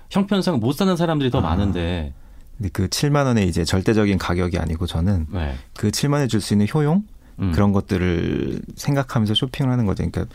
형편상 0.09 0.61
못 0.61 0.71
사는 0.71 0.95
사람들이 0.95 1.31
더 1.31 1.39
아. 1.39 1.41
많은데 1.41 2.13
근데 2.59 2.69
그 2.73 2.87
7만 2.87 3.25
원의 3.25 3.47
이제 3.47 3.63
절대적인 3.63 4.17
가격이 4.17 4.57
아니고 4.59 4.85
저는 4.85 5.27
네. 5.31 5.55
그 5.77 5.89
7만 5.91 6.13
원에 6.13 6.27
줄 6.27 6.41
수 6.41 6.53
있는 6.53 6.67
효용 6.73 7.03
음. 7.39 7.53
그런 7.53 7.71
것들을 7.71 8.61
생각하면서 8.75 9.33
쇼핑을 9.33 9.71
하는 9.71 9.85
거죠. 9.85 10.03
그러니까 10.09 10.25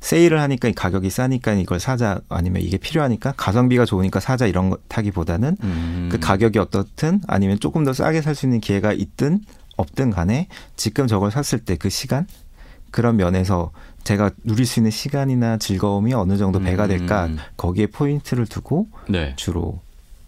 세일을 0.00 0.40
하니까 0.40 0.68
이 0.68 0.72
가격이 0.72 1.10
싸니까 1.10 1.52
이걸 1.54 1.80
사자 1.80 2.20
아니면 2.28 2.62
이게 2.62 2.76
필요하니까 2.76 3.34
가성비가 3.36 3.84
좋으니까 3.84 4.20
사자 4.20 4.46
이런 4.46 4.70
것 4.70 4.80
하기보다는 4.88 5.56
음. 5.62 6.08
그 6.10 6.18
가격이 6.20 6.58
어떻든 6.60 7.20
아니면 7.26 7.58
조금 7.60 7.84
더 7.84 7.92
싸게 7.92 8.22
살 8.22 8.34
수 8.36 8.46
있는 8.46 8.60
기회가 8.60 8.92
있든 8.92 9.40
없든 9.76 10.10
간에 10.10 10.46
지금 10.76 11.06
저걸 11.08 11.30
샀을 11.32 11.64
때 11.64 11.76
그 11.76 11.88
시간 11.88 12.26
그런 12.92 13.16
면에서 13.16 13.70
제가 14.04 14.30
누릴 14.44 14.66
수 14.66 14.80
있는 14.80 14.90
시간이나 14.90 15.56
즐거움이 15.56 16.12
어느 16.14 16.36
정도 16.36 16.58
배가 16.60 16.86
될까 16.86 17.26
음. 17.26 17.38
거기에 17.56 17.86
포인트를 17.86 18.46
두고 18.46 18.86
네. 19.08 19.34
주로 19.36 19.80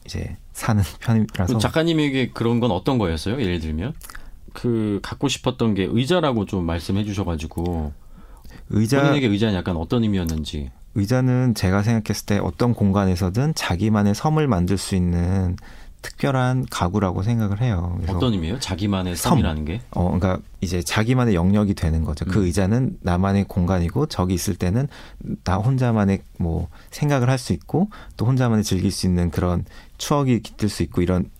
이제 0.04 0.36
사는 0.54 0.82
편이라서. 1.00 1.58
작가님에게 1.58 2.30
그런 2.30 2.60
건 2.60 2.70
어떤 2.70 2.96
거였어요? 2.96 3.40
예를 3.40 3.58
들면? 3.58 3.92
그 4.54 5.00
갖고 5.02 5.28
싶었던 5.28 5.74
게 5.74 5.86
의자라고 5.90 6.46
좀 6.46 6.64
말씀해 6.64 7.04
주셔가지고 7.04 7.92
의자 8.70 9.00
본인에게 9.02 9.26
의자는 9.26 9.54
약간 9.54 9.76
어떤 9.76 10.04
의미였는지. 10.04 10.70
의자는 10.94 11.54
제가 11.54 11.82
생각했을 11.82 12.26
때 12.26 12.38
어떤 12.38 12.72
공간에서든 12.72 13.54
자기만의 13.56 14.14
섬을 14.14 14.46
만들 14.46 14.78
수 14.78 14.94
있는 14.94 15.56
특별한 16.04 16.66
가구라고 16.70 17.22
생각을 17.22 17.62
해요. 17.62 17.98
어떤 18.06 18.34
의미예요? 18.34 18.60
자기만의 18.60 19.16
섬. 19.16 19.30
섬이라는 19.30 19.64
게? 19.64 19.80
어, 19.90 20.04
그러니까 20.18 20.38
이제 20.60 20.82
자기만의 20.82 21.34
영역이 21.34 21.72
되는 21.74 22.04
거죠. 22.04 22.26
그 22.26 22.40
음. 22.40 22.44
의자는 22.44 22.98
나만의 23.00 23.44
공간이고 23.48 24.06
저기 24.06 24.34
있을 24.34 24.54
때는 24.54 24.88
나 25.44 25.56
혼자만의 25.56 26.20
뭐 26.38 26.68
생각을 26.90 27.30
할 27.30 27.38
수 27.38 27.52
있고 27.54 27.88
또 28.16 28.26
혼자만의 28.26 28.64
즐길 28.64 28.90
수 28.92 29.06
있는 29.06 29.30
그런 29.30 29.64
추억이 29.98 30.40
깃들 30.40 30.68
수 30.68 30.82
있고 30.82 31.00
이런 31.02 31.30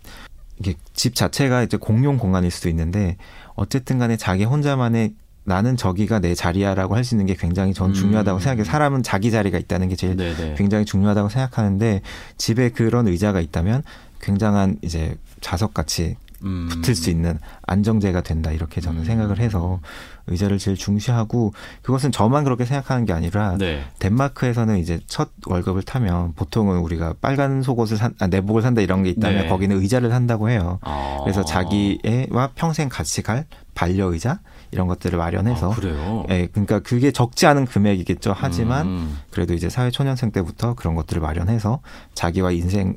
이게 0.58 0.74
집 0.94 1.14
자체가 1.14 1.62
이제 1.62 1.76
공용 1.76 2.16
공간일 2.18 2.50
수도 2.50 2.68
있는데 2.70 3.16
어쨌든 3.54 3.98
간에 3.98 4.16
자기 4.16 4.44
혼자만의 4.44 5.14
나는 5.46 5.76
저기가 5.76 6.20
내 6.20 6.34
자리야라고 6.34 6.96
할 6.96 7.04
수 7.04 7.14
있는 7.14 7.26
게 7.26 7.34
굉장히 7.34 7.74
전 7.74 7.92
중요하다고 7.92 8.38
음. 8.38 8.40
생각해요. 8.40 8.64
사람은 8.64 9.02
자기 9.02 9.30
자리가 9.30 9.58
있다는 9.58 9.88
게 9.90 9.94
제일 9.96 10.16
네네. 10.16 10.54
굉장히 10.56 10.86
중요하다고 10.86 11.28
생각하는데 11.28 12.00
집에 12.38 12.70
그런 12.70 13.06
의자가 13.08 13.40
있다면 13.42 13.82
굉장한 14.24 14.78
이제 14.82 15.16
자석같이 15.40 16.16
음. 16.44 16.68
붙을 16.68 16.94
수 16.94 17.10
있는 17.10 17.38
안정제가 17.62 18.22
된다 18.22 18.50
이렇게 18.50 18.80
저는 18.80 19.00
음. 19.00 19.04
생각을 19.04 19.38
해서 19.38 19.80
의자를 20.26 20.58
제일 20.58 20.76
중시하고 20.76 21.52
그것은 21.82 22.12
저만 22.12 22.44
그렇게 22.44 22.64
생각하는 22.64 23.04
게 23.04 23.12
아니라 23.12 23.56
네. 23.58 23.84
덴마크에서는 23.98 24.78
이제 24.78 25.00
첫 25.06 25.30
월급을 25.46 25.82
타면 25.82 26.34
보통은 26.34 26.78
우리가 26.78 27.14
빨간 27.20 27.62
속옷을 27.62 27.96
산, 27.96 28.14
아, 28.20 28.26
내복을 28.26 28.62
산다 28.62 28.80
이런 28.80 29.02
게 29.02 29.10
있다면 29.10 29.42
네. 29.42 29.48
거기는 29.48 29.76
의자를 29.76 30.10
산다고 30.10 30.50
해요. 30.50 30.78
아. 30.82 31.18
그래서 31.22 31.44
자기와 31.44 32.50
평생 32.54 32.88
같이 32.88 33.22
갈 33.22 33.46
반려 33.74 34.12
의자 34.12 34.40
이런 34.70 34.86
것들을 34.86 35.18
마련해서 35.18 35.72
아, 35.72 35.74
그래요. 35.74 36.24
예, 36.30 36.46
그러니까 36.46 36.80
그게 36.80 37.10
적지 37.10 37.46
않은 37.46 37.66
금액이겠죠. 37.66 38.34
하지만 38.34 38.86
음. 38.86 39.18
그래도 39.30 39.52
이제 39.54 39.68
사회 39.68 39.90
초년생 39.90 40.30
때부터 40.30 40.74
그런 40.74 40.94
것들을 40.94 41.20
마련해서 41.20 41.80
자기와 42.14 42.52
인생 42.52 42.96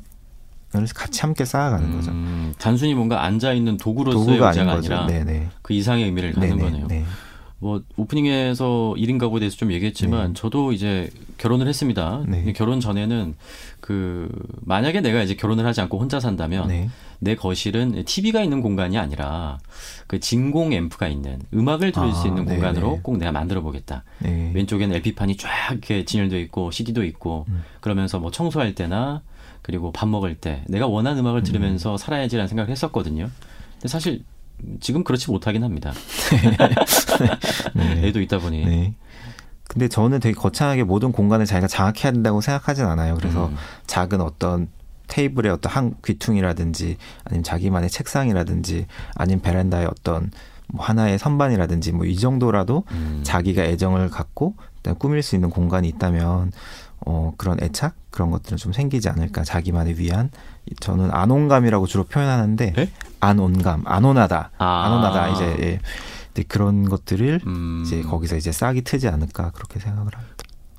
을 0.76 0.86
같이 0.94 1.22
함께 1.22 1.46
쌓아가는 1.46 1.96
거죠. 1.96 2.10
음, 2.10 2.52
단순히 2.58 2.94
뭔가 2.94 3.24
앉아 3.24 3.54
있는 3.54 3.78
도구로서의 3.78 4.26
도구가 4.26 4.48
아닌 4.50 4.66
거죠. 4.66 4.94
아니라 4.94 5.06
네네. 5.06 5.48
그 5.62 5.72
이상의 5.72 6.04
의미를 6.04 6.32
갖는 6.32 6.56
네네. 6.56 6.62
거네요. 6.62 6.86
네. 6.88 7.04
뭐 7.60 7.82
오프닝에서 7.96 8.94
1인 8.96 9.18
가구에 9.18 9.40
대해서 9.40 9.56
좀 9.56 9.72
얘기했지만 9.72 10.28
네. 10.28 10.34
저도 10.34 10.72
이제 10.72 11.10
결혼을 11.38 11.66
했습니다. 11.66 12.22
네. 12.28 12.52
결혼 12.52 12.80
전에는 12.80 13.34
그 13.80 14.28
만약에 14.60 15.00
내가 15.00 15.22
이제 15.22 15.34
결혼을 15.34 15.66
하지 15.66 15.80
않고 15.80 15.98
혼자 15.98 16.20
산다면 16.20 16.68
네. 16.68 16.90
내 17.18 17.34
거실은 17.34 18.04
TV가 18.04 18.42
있는 18.42 18.60
공간이 18.60 18.96
아니라 18.96 19.58
그 20.06 20.20
진공 20.20 20.72
앰프가 20.72 21.08
있는 21.08 21.40
음악을 21.52 21.92
들을 21.92 22.12
수 22.12 22.24
아, 22.24 22.26
있는 22.26 22.44
네네. 22.44 22.56
공간으로 22.56 23.00
꼭 23.02 23.16
내가 23.16 23.32
만들어 23.32 23.60
보겠다. 23.60 24.04
네. 24.18 24.52
왼쪽에는 24.54 24.94
LP판이 24.96 25.36
쫙 25.36 25.48
이렇게 25.72 26.04
진열돼 26.04 26.40
있고 26.42 26.70
CD도 26.70 27.04
있고 27.04 27.46
음. 27.48 27.64
그러면서 27.80 28.20
뭐 28.20 28.30
청소할 28.30 28.74
때나 28.74 29.22
그리고 29.68 29.92
밥 29.92 30.08
먹을 30.08 30.34
때 30.34 30.62
내가 30.66 30.86
원하는 30.86 31.18
음악을 31.18 31.42
들으면서 31.42 31.98
살아야지라는 31.98 32.48
생각을 32.48 32.70
했었거든요. 32.70 33.28
근데 33.74 33.86
사실 33.86 34.24
지금 34.80 35.04
그렇지 35.04 35.30
못하긴 35.30 35.62
합니다. 35.62 35.92
네. 37.76 38.08
애도 38.08 38.22
있다 38.22 38.38
보니. 38.38 38.64
네. 38.64 38.94
근데 39.68 39.86
저는 39.86 40.20
되게 40.20 40.34
거창하게 40.34 40.84
모든 40.84 41.12
공간을 41.12 41.44
자기가 41.44 41.66
장악해야 41.68 42.12
된다고 42.12 42.40
생각하진 42.40 42.86
않아요. 42.86 43.14
그래서 43.16 43.48
음. 43.48 43.56
작은 43.86 44.22
어떤 44.22 44.68
테이블의 45.08 45.52
어떤 45.52 45.70
한 45.70 45.94
귀퉁이라든지 46.02 46.96
아니면 47.24 47.42
자기만의 47.44 47.90
책상이라든지 47.90 48.86
아니면 49.16 49.42
베란다의 49.42 49.86
어떤 49.86 50.30
뭐 50.68 50.82
하나의 50.82 51.18
선반이라든지 51.18 51.92
뭐 51.92 52.06
이 52.06 52.16
정도라도 52.16 52.84
음. 52.92 53.20
자기가 53.22 53.64
애정을 53.64 54.08
갖고 54.08 54.54
꾸밀 54.98 55.22
수 55.22 55.34
있는 55.34 55.50
공간이 55.50 55.88
있다면 55.88 56.52
어 57.06 57.32
그런 57.36 57.58
애착 57.62 57.94
그런 58.10 58.30
것들은 58.30 58.58
좀 58.58 58.72
생기지 58.72 59.08
않을까 59.08 59.44
자기만을 59.44 59.98
위한 59.98 60.30
저는 60.80 61.10
안온감이라고 61.12 61.86
주로 61.86 62.04
표현하는데 62.04 62.72
네? 62.72 62.90
안온감 63.20 63.82
안온하다 63.86 64.50
아. 64.58 64.84
안온하다 64.84 65.28
이제 65.28 65.44
예. 65.60 65.80
근데 66.34 66.42
그런 66.48 66.88
것들을 66.88 67.40
음. 67.46 67.82
이제 67.86 68.02
거기서 68.02 68.36
이제 68.36 68.52
싹이 68.52 68.82
트지 68.82 69.08
않을까 69.08 69.50
그렇게 69.52 69.78
생각을 69.80 70.14
합니다. 70.14 70.34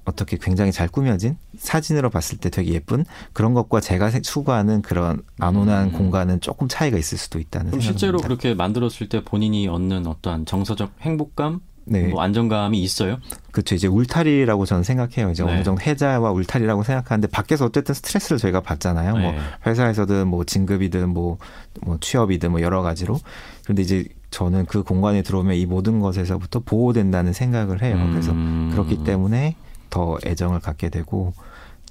어떻게 0.05 0.38
굉장히 0.38 0.71
잘 0.71 0.88
꾸며진 0.88 1.38
사진으로 1.59 2.09
봤을 2.09 2.39
때 2.39 2.49
되게 2.49 2.73
예쁜 2.73 3.05
그런 3.32 3.53
것과 3.53 3.79
제가 3.79 4.10
세- 4.10 4.21
추구하는 4.21 4.82
그런 4.82 5.21
안온한 5.39 5.89
음. 5.89 5.91
공간은 5.91 6.41
조금 6.41 6.67
차이가 6.67 6.97
있을 6.97 7.17
수도 7.19 7.38
있다는 7.39 7.71
생각이 7.71 7.86
실제로. 7.86 8.17
그렇게 8.19 8.55
만들었을 8.55 9.08
때 9.08 9.23
본인이 9.23 9.67
얻는 9.67 10.08
어떠한 10.08 10.45
정서적 10.47 10.93
행복감, 11.01 11.60
네. 11.89 12.08
뭐 12.08 12.21
안정감이 12.21 12.80
있어요? 12.82 13.17
그렇죠. 13.52 13.73
이제 13.75 13.88
울타리라고 13.88 14.65
저는 14.65 14.84
생각해요. 14.84 15.32
이제 15.32 15.43
네. 15.43 15.52
어느 15.52 15.63
정도 15.63 15.82
해자와 15.82 16.32
울타리라고 16.32 16.84
생각하는데 16.84 17.28
밖에서 17.28 17.65
어쨌든 17.65 17.95
스트레스를 17.95 18.38
저희가 18.38 18.62
받잖아요. 18.62 19.12
뭐 19.17 19.32
네. 19.32 19.39
회사에서든 19.65 20.28
뭐 20.28 20.43
진급이든 20.43 21.10
뭐, 21.10 21.38
뭐 21.82 21.97
취업이든 21.99 22.52
뭐 22.52 22.62
여러 22.62 22.82
가지로. 22.82 23.19
그런데 23.63 23.82
이제 23.82 24.06
저는 24.32 24.65
그 24.67 24.84
공간에 24.84 25.21
들어오면 25.23 25.56
이 25.56 25.65
모든 25.65 25.99
것에서부터 25.99 26.60
보호된다는 26.60 27.34
생각을 27.34 27.82
해요. 27.82 27.97
그래서 28.12 28.32
음. 28.32 28.69
그렇기 28.71 29.04
때문에 29.04 29.56
더 29.89 30.17
애정을 30.25 30.60
갖게 30.60 30.89
되고 30.89 31.34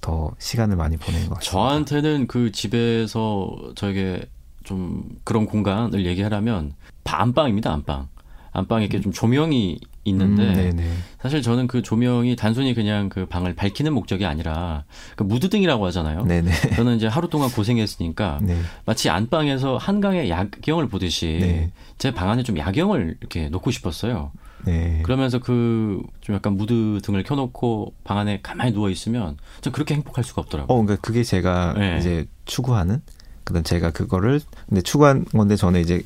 더 0.01 0.31
시간을 0.39 0.77
많이 0.77 0.97
보내는 0.97 1.29
것 1.29 1.35
같습니다. 1.39 1.51
저한테는 1.51 2.27
그 2.29 2.53
집에서 2.53 3.51
저에게 3.75 4.23
좀 4.63 5.03
그런 5.25 5.47
공간을 5.47 6.07
얘기하라면 6.07 6.75
바- 7.03 7.23
안방입니다, 7.23 7.73
안방. 7.73 8.07
안방에 8.53 8.85
이렇게 8.85 9.01
좀 9.01 9.13
조명이 9.13 9.79
있는데 10.05 10.71
음. 10.71 11.03
사실 11.21 11.43
저는 11.43 11.67
그 11.67 11.83
조명이 11.83 12.35
단순히 12.37 12.75
그냥 12.75 13.09
그 13.09 13.27
방을 13.27 13.55
밝히는 13.55 13.93
목적이 13.93 14.25
아니라 14.27 14.85
그 15.17 15.23
무드등이라고 15.23 15.85
하잖아요. 15.87 16.25
네네. 16.25 16.51
저는 16.77 16.97
이제 16.97 17.07
하루 17.07 17.29
동안 17.29 17.51
고생했으니까 17.51 18.39
네. 18.43 18.59
마치 18.87 19.11
안방에서 19.11 19.77
한강의 19.77 20.31
야경을 20.31 20.89
보듯이 20.89 21.39
네. 21.41 21.73
제방 21.99 22.31
안에 22.31 22.43
좀 22.43 22.57
야경을 22.59 23.17
이렇게 23.21 23.49
놓고 23.49 23.71
싶었어요. 23.71 24.33
네. 24.65 25.01
그러면서 25.05 25.39
그 25.39 26.03
좀 26.29 26.35
약간 26.35 26.59
무드 26.59 27.01
등을 27.03 27.23
켜놓고 27.23 27.95
방 28.05 28.19
안에 28.19 28.41
가만히 28.43 28.73
누워 28.75 28.91
있으면 28.91 29.39
전 29.63 29.73
그렇게 29.73 29.95
행복할 29.95 30.25
수가 30.25 30.43
없더라고요. 30.43 30.77
어, 30.77 30.83
그러니까 30.83 31.01
그게 31.01 31.23
제가 31.23 31.75
네. 31.75 31.97
이제 31.99 32.27
추구하는 32.45 33.01
그다음 33.45 33.63
제가 33.65 33.93
그거를 33.93 34.43
근데 34.69 34.83
추구한 34.83 35.25
건데 35.25 35.57
저는 35.57 35.81
이제 35.81 36.03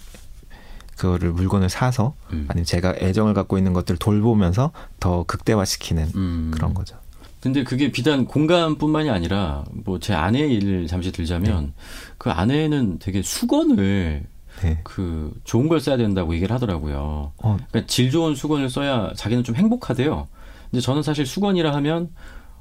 그거를 0.96 1.32
물건을 1.32 1.68
사서 1.68 2.14
음. 2.32 2.46
아니면 2.48 2.64
제가 2.64 2.94
애정을 2.98 3.34
갖고 3.34 3.58
있는 3.58 3.72
것들을 3.72 3.98
돌보면서 3.98 4.72
더 5.00 5.24
극대화시키는 5.24 6.08
음. 6.14 6.50
그런 6.54 6.74
거죠. 6.74 6.96
근데 7.40 7.64
그게 7.64 7.90
비단 7.90 8.24
공간뿐만이 8.26 9.10
아니라 9.10 9.64
뭐 9.72 9.98
제 9.98 10.14
아내의 10.14 10.54
일을 10.54 10.86
잠시 10.86 11.10
들자면 11.10 11.72
그 12.18 12.30
아내는 12.30 12.98
되게 13.00 13.20
수건을 13.22 14.24
네. 14.62 14.78
그 14.84 15.32
좋은 15.42 15.66
걸 15.68 15.80
써야 15.80 15.96
된다고 15.96 16.34
얘기를 16.34 16.54
하더라고요. 16.54 17.32
어, 17.36 17.56
그러니까 17.70 17.86
질 17.88 18.10
좋은 18.12 18.34
수건을 18.36 18.70
써야 18.70 19.12
자기는 19.16 19.42
좀 19.42 19.56
행복하대요. 19.56 20.28
근데 20.70 20.80
저는 20.80 21.02
사실 21.02 21.26
수건이라 21.26 21.74
하면 21.74 22.10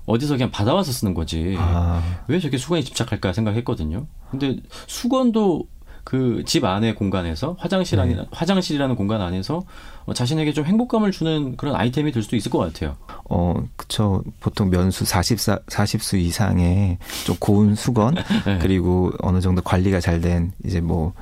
어디서 0.07 0.33
그냥 0.33 0.49
받아와서 0.49 0.91
쓰는 0.91 1.13
거지. 1.13 1.55
아, 1.59 2.01
왜 2.27 2.39
저렇게 2.39 2.57
수건에 2.57 2.81
집착할까 2.81 3.33
생각했거든요. 3.33 4.07
근데 4.31 4.57
수건도 4.87 5.67
그 6.03 6.43
집 6.45 6.65
안의 6.65 6.95
공간에서 6.95 7.55
화장실 7.59 7.97
네. 7.97 8.03
아니 8.03 8.17
화장실이라는 8.31 8.95
공간 8.95 9.21
안에서 9.21 9.63
어, 10.05 10.13
자신에게 10.13 10.51
좀 10.53 10.65
행복감을 10.65 11.11
주는 11.11 11.55
그런 11.57 11.75
아이템이 11.75 12.11
될 12.11 12.23
수도 12.23 12.35
있을 12.35 12.49
것 12.51 12.57
같아요. 12.57 12.95
어, 13.29 13.55
그쵸. 13.75 14.23
보통 14.39 14.69
면수 14.69 15.05
44, 15.05 15.59
40수 15.67 16.17
이상의 16.17 16.97
좀 17.25 17.35
고운 17.39 17.75
수건, 17.75 18.15
네. 18.45 18.57
그리고 18.61 19.11
어느 19.21 19.39
정도 19.41 19.61
관리가 19.61 19.99
잘 19.99 20.21
된 20.21 20.51
이제 20.65 20.81
뭐 20.81 21.13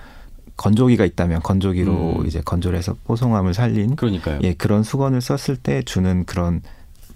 건조기가 0.57 1.05
있다면 1.05 1.41
건조기로 1.41 2.19
음. 2.19 2.25
이제 2.27 2.41
건조를 2.43 2.77
해서 2.77 2.95
뽀송함을 3.05 3.53
살린 3.53 3.95
그러니까요. 3.95 4.39
예, 4.43 4.53
그런 4.53 4.83
수건을 4.83 5.21
썼을 5.21 5.57
때 5.57 5.81
주는 5.83 6.25
그런 6.25 6.61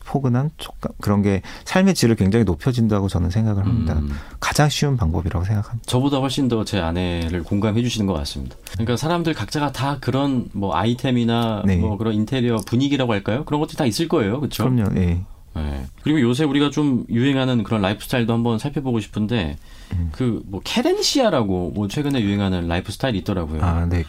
포근한 0.06 0.52
촉감 0.58 0.92
그런 1.02 1.22
게 1.22 1.42
삶의 1.66 1.94
질을 1.96 2.16
굉장히 2.16 2.46
높여준다고 2.46 3.08
저는 3.08 3.30
생각을 3.30 3.66
합니다. 3.66 3.94
음. 3.96 4.12
가장 4.40 4.70
쉬운 4.70 4.98
방법이라고 4.98 5.46
생각합니다. 5.46 5.86
저보다 5.88 6.18
훨씬 6.18 6.48
더 6.48 6.64
제 6.64 6.80
아내를 6.80 7.44
공감해 7.44 7.82
주시는 7.82 8.08
것 8.08 8.14
같습니다. 8.14 8.56
그러니까 8.74 8.96
사람들 8.98 9.34
각자가 9.34 9.72
다 9.72 9.98
그런 10.00 10.48
뭐 10.54 10.76
아이템이나 10.76 11.62
네. 11.66 11.76
뭐 11.78 11.98
그런 11.98 12.14
인테리어 12.14 12.58
분위기라고 12.66 13.12
할까요? 13.14 13.44
그런 13.46 13.60
것들이 13.60 13.78
다 13.78 13.86
있을 13.86 14.08
거예요. 14.08 14.40
그렇죠? 14.40 14.64
그럼요. 14.64 14.96
예. 15.00 15.22
네. 15.56 15.86
그리고 16.02 16.20
요새 16.22 16.44
우리가 16.46 16.70
좀 16.72 17.06
유행하는 17.10 17.64
그런 17.64 17.82
라이프 17.82 18.04
스타일도 18.04 18.34
한번 18.34 18.58
살펴보고 18.60 19.00
싶은데 19.00 19.58
음. 19.94 20.10
그뭐 20.14 20.62
querencia라고 20.64 21.72
뭐 21.76 21.88
최근에 21.88 22.22
유행하는 22.22 22.68
라이프 22.68 22.92
스타일이 22.92 23.20
있더라고요. 23.20 23.62
아, 23.64 23.86
네. 23.86 24.04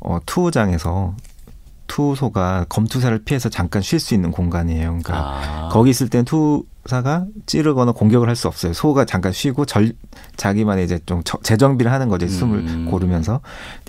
어, 0.00 0.18
투우장에서 0.26 1.14
투소가 1.86 2.66
검투사를 2.68 3.16
피해서 3.24 3.48
잠깐 3.48 3.82
쉴 3.82 4.00
수 4.00 4.14
있는 4.14 4.30
공간이에요. 4.30 4.88
그러니까 5.02 5.14
아. 5.16 5.68
거기 5.72 5.90
있을 5.90 6.08
땐 6.08 6.24
투사가 6.24 7.26
찌르거나 7.46 7.92
공격을 7.92 8.28
할 8.28 8.34
수 8.36 8.48
없어요. 8.48 8.72
소가 8.72 9.04
잠깐 9.04 9.32
쉬고 9.32 9.64
절 9.66 9.92
자기만의 10.36 10.84
이제 10.84 10.98
좀 11.06 11.22
처- 11.24 11.38
재정비를 11.42 11.92
하는 11.92 12.08
거죠. 12.08 12.26
숨을 12.26 12.58
음. 12.58 12.88
고르면서. 12.90 13.40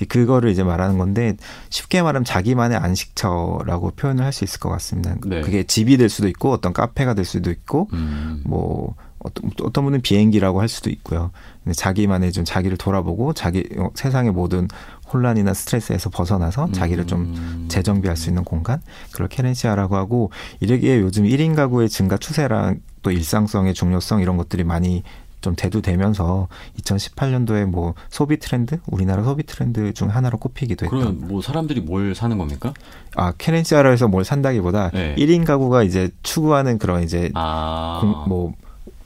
그거를 0.08 0.50
이제 0.52 0.64
말하는 0.64 0.98
건데 0.98 1.36
쉽게 1.70 2.02
말하면 2.02 2.26
자기만의 2.26 2.78
안식처라고 2.78 3.92
표현을 3.96 4.24
할 4.24 4.32
수 4.34 4.44
있을 4.44 4.60
것 4.60 4.70
같습니다. 4.70 5.16
네. 5.26 5.42
그게 5.42 5.64
집이 5.64 5.98
될 5.98 6.10
수도 6.10 6.28
있고 6.28 6.52
어떤 6.52 6.74
카페가 6.74 7.14
될 7.14 7.24
수도 7.26 7.50
있고 7.50 7.88
음. 7.94 8.44
뭐 8.46 8.96
어떤, 9.20 9.50
어떤 9.64 9.86
분은 9.86 10.02
비행기라고 10.02 10.62
할 10.62 10.68
수도 10.68 10.90
있고요. 10.92 11.32
자기만의 11.74 12.32
좀 12.32 12.46
자기를 12.46 12.78
돌아보고 12.78 13.34
자기 13.34 13.68
어, 13.78 13.90
세상의 13.96 14.32
모든 14.34 14.68
혼란이나 15.14 15.54
스트레스에서 15.54 16.10
벗어나서 16.10 16.72
자기를 16.72 17.06
좀 17.08 17.22
음. 17.36 17.66
재정비할 17.70 18.18
수 18.18 18.30
있는 18.30 18.44
공간 18.44 18.82
그걸 19.12 19.28
케렌시아라고 19.28 19.96
하고 19.96 20.32
이러기에 20.60 21.00
요즘 21.00 21.24
1인 21.26 21.56
가구의 21.56 21.90
증가 21.90 22.18
추세랑 22.18 22.80
또 23.04 23.12
일상성의 23.12 23.74
중요성 23.74 24.22
이런 24.22 24.36
것들이 24.38 24.64
많이 24.64 25.04
좀 25.42 25.56
대두되면서 25.56 26.48
2018년도에 26.82 27.66
뭐 27.66 27.94
소비 28.10 28.38
트렌드 28.40 28.80
우리나라 28.88 29.24
소비 29.24 29.44
트렌드 29.44 29.94
중 29.94 30.10
하나로 30.10 30.40
꼽히기도 30.40 30.86
했던 30.88 31.00
그러면 31.00 31.28
뭐 31.28 31.42
사람들이 31.42 31.82
뭘 31.82 32.16
사는 32.16 32.36
겁니까? 32.38 32.74
아 33.16 33.32
케렌시아라에서 33.38 34.08
뭘 34.08 34.26
산다기보다 34.26 34.90
네. 34.92 35.14
1인 35.20 35.46
가구가 35.46 35.84
이제 35.84 36.10
추구하는 36.24 36.80
그런 36.80 37.04
이제 37.04 37.30
아. 37.36 38.00
공- 38.02 38.28
뭐 38.28 38.54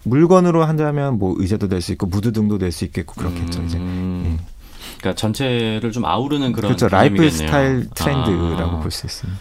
물건으로 0.03 0.63
한다면 0.63 1.19
뭐 1.19 1.35
의자도 1.37 1.67
될 1.67 1.81
수 1.81 1.91
있고 1.91 2.07
무드 2.07 2.31
등도 2.31 2.57
될 2.57 2.71
수 2.71 2.85
있겠고 2.85 3.15
그렇겠죠 3.15 3.61
이제 3.63 3.77
음. 3.77 4.39
그러니까 4.99 5.15
전체를 5.15 5.91
좀 5.91 6.05
아우르는 6.05 6.51
그런 6.51 6.69
그렇죠 6.69 6.87
라이프. 6.89 7.29
스타일 7.29 7.89
트렌드라고 7.95 8.77
아. 8.77 8.79
볼수 8.81 9.05
있습니다. 9.05 9.39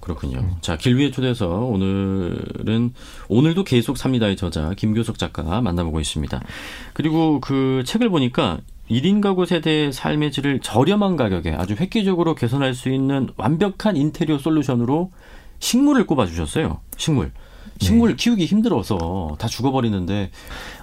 그렇군요. 0.00 0.38
음. 0.38 0.56
자, 0.60 0.76
길 0.76 0.96
위의 0.96 1.12
초대서 1.12 1.46
오늘은 1.48 2.94
오늘도 3.28 3.64
계속 3.64 3.96
삽니다의 3.98 4.36
저자 4.36 4.72
김교석 4.74 5.18
작가 5.18 5.60
만나보고 5.60 6.00
있습니다. 6.00 6.40
그리고 6.94 7.40
그 7.40 7.82
책을 7.84 8.08
보니까 8.08 8.58
1인 8.90 9.20
가구 9.20 9.44
세대의 9.44 9.92
삶의 9.92 10.32
질을 10.32 10.60
저렴한 10.60 11.16
가격에 11.16 11.52
아주 11.52 11.74
획기적으로 11.74 12.34
개선할 12.34 12.74
수 12.74 12.88
있는 12.88 13.28
완벽한 13.36 13.96
인테리어 13.96 14.38
솔루션으로 14.38 15.12
식물을 15.58 16.06
꼽아주셨어요. 16.06 16.80
식물. 16.96 17.32
네. 17.78 17.86
식물 17.86 18.16
키우기 18.16 18.44
힘들어서 18.44 19.36
다 19.38 19.46
죽어버리는데 19.48 20.30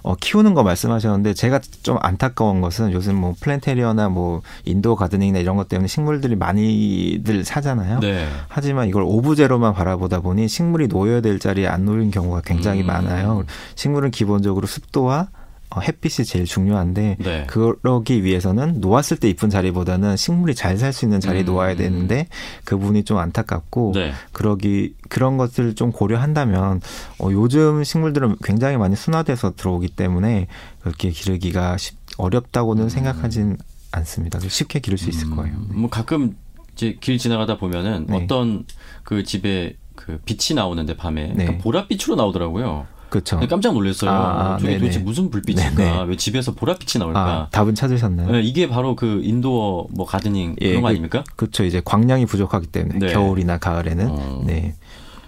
어, 0.03 0.15
키우는 0.15 0.53
거 0.53 0.63
말씀하셨는데 0.63 1.33
제가 1.33 1.59
좀 1.83 1.97
안타까운 2.01 2.61
것은 2.61 2.91
요즘 2.91 3.15
뭐 3.15 3.33
planterior나 3.39 4.09
뭐 4.09 4.41
indoor 4.65 4.95
gardening이나 4.95 5.39
이런 5.39 5.57
것 5.57 5.67
때문에 5.67 5.87
식물들이 5.87 6.35
많이들 6.35 7.43
사잖아요. 7.43 7.99
네. 7.99 8.27
하지만 8.47 8.87
이걸 8.87 9.03
오브제로만 9.05 9.73
바라보다 9.73 10.21
보니 10.21 10.47
식물이 10.47 10.87
놓여야 10.87 11.21
될 11.21 11.39
자리에 11.39 11.67
안 11.67 11.85
놓인 11.85 12.11
경우가 12.11 12.41
굉장히 12.45 12.81
음. 12.81 12.87
많아요. 12.87 13.45
식물은 13.75 14.11
기본적으로 14.11 14.67
습도와 14.67 15.27
어, 15.27 15.44
햇빛이 15.81 16.25
제일 16.25 16.45
중요한데 16.45 17.17
네. 17.19 17.47
그러기 17.47 18.23
위해서는 18.23 18.79
놓았을 18.79 19.17
때 19.17 19.29
이쁜 19.29 19.49
자리보다는 19.49 20.15
식물이 20.15 20.55
잘 20.55 20.77
살 20.77 20.93
수 20.93 21.05
있는 21.05 21.19
자리에 21.19 21.43
음. 21.43 21.45
놓아야 21.47 21.75
되는데 21.75 22.27
그 22.63 22.77
부분이 22.77 23.03
좀 23.03 23.17
안타깝고 23.17 23.93
네. 23.95 24.13
그러기 24.31 24.93
그런 25.09 25.37
것들을 25.37 25.75
좀 25.75 25.91
고려한다면 25.91 26.81
어, 27.19 27.29
요즘 27.31 27.83
식물들은 27.83 28.37
굉장히 28.43 28.77
많이 28.77 28.95
순화돼서 28.95 29.55
들어오기 29.55 29.89
때문에 29.89 30.47
그렇게 30.81 31.09
기르기가 31.09 31.77
쉽, 31.77 31.95
어렵다고는 32.17 32.89
생각하진 32.89 33.57
않습니다. 33.91 34.39
쉽게 34.39 34.79
기를 34.79 34.97
수 34.97 35.09
있을 35.09 35.29
거예요. 35.31 35.55
음, 35.55 35.69
뭐 35.73 35.89
가끔 35.89 36.35
이제 36.73 36.97
길 36.99 37.17
지나가다 37.17 37.57
보면은 37.57 38.05
네. 38.07 38.23
어떤 38.23 38.65
그 39.03 39.23
집에 39.23 39.75
그 39.95 40.19
빛이 40.25 40.55
나오는데 40.55 40.97
밤에 40.97 41.33
네. 41.35 41.57
보랏빛으로 41.59 42.15
나오더라고요. 42.15 42.85
그렇죠. 43.15 43.39
깜짝 43.47 43.73
놀랐어요. 43.73 44.11
아, 44.11 44.57
저게 44.59 44.73
네네. 44.73 44.79
도대체 44.79 44.99
무슨 44.99 45.29
불빛일까? 45.29 45.75
네네. 45.75 46.03
왜 46.07 46.17
집에서 46.17 46.53
보랏빛이 46.53 46.99
나올까? 46.99 47.19
아, 47.19 47.47
답은 47.51 47.75
찾으셨나요? 47.75 48.31
네, 48.31 48.41
이게 48.41 48.67
바로 48.67 48.95
그 48.95 49.21
인도어 49.23 49.87
뭐 49.91 50.05
가드닝 50.05 50.57
예, 50.61 50.69
그런 50.69 50.81
거 50.81 50.87
그- 50.87 50.91
아닙니까? 50.91 51.23
그 51.35 51.45
렇죠. 51.45 51.63
이제 51.63 51.81
광량이 51.83 52.25
부족하기 52.25 52.67
때문에 52.67 52.99
네. 52.99 53.13
겨울이나 53.13 53.57
가을에는 53.57 54.07
어. 54.09 54.43
네. 54.45 54.73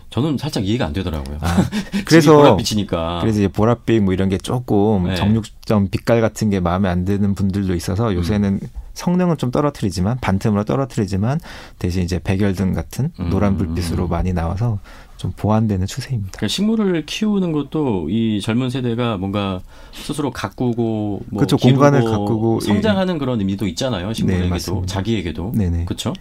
저는 0.10 0.38
살짝 0.38 0.66
이해가 0.66 0.86
안 0.86 0.94
되더라고요. 0.94 1.38
아, 1.42 1.66
그래서 2.06 2.58
보랏빛이니까. 2.58 3.22
그래서 3.22 3.40
이제 3.40 3.48
보랏빛 3.48 4.02
뭐 4.02 4.14
이런 4.14 4.30
게 4.30 4.38
조금 4.38 5.06
네. 5.06 5.16
정육점 5.16 5.90
빛깔 5.90 6.22
같은 6.22 6.50
게 6.50 6.60
마음에 6.60 6.90
안 6.90 7.06
드는 7.06 7.36
분들도 7.36 7.74
있어서 7.76 8.14
요새는 8.14 8.60
음. 8.62 8.68
성능은 8.94 9.38
좀 9.38 9.52
떨어뜨리지만 9.52 10.18
반틈으로 10.20 10.64
떨어뜨리지만 10.64 11.40
대신 11.78 12.04
이제 12.04 12.20
백열등 12.24 12.74
같은 12.74 13.12
음. 13.20 13.30
노란 13.30 13.58
불빛으로 13.58 14.08
많이 14.08 14.34
나와서 14.34 14.80
좀 15.18 15.34
보완되는 15.36 15.88
추세입니다. 15.88 16.32
그러니까 16.38 16.48
식물을 16.48 17.06
키우는 17.06 17.52
것도 17.52 18.10
이 18.10 18.40
젊은 18.42 18.70
세대가 18.70 19.18
뭔가 19.18 19.62
스스로 19.92 20.32
가꾸고 20.32 21.22
뭐 21.30 21.44
기르고 21.46 21.58
공간을 21.58 22.04
가꾸고, 22.04 22.60
예. 22.64 22.66
성장하는 22.68 23.18
그런 23.18 23.40
의미도 23.40 23.68
있잖아요. 23.68 24.14
식물에게도 24.14 24.50
맞습니다. 24.50 24.86
자기에게도 24.88 25.52
네네. 25.56 25.86
그렇죠. 25.86 26.14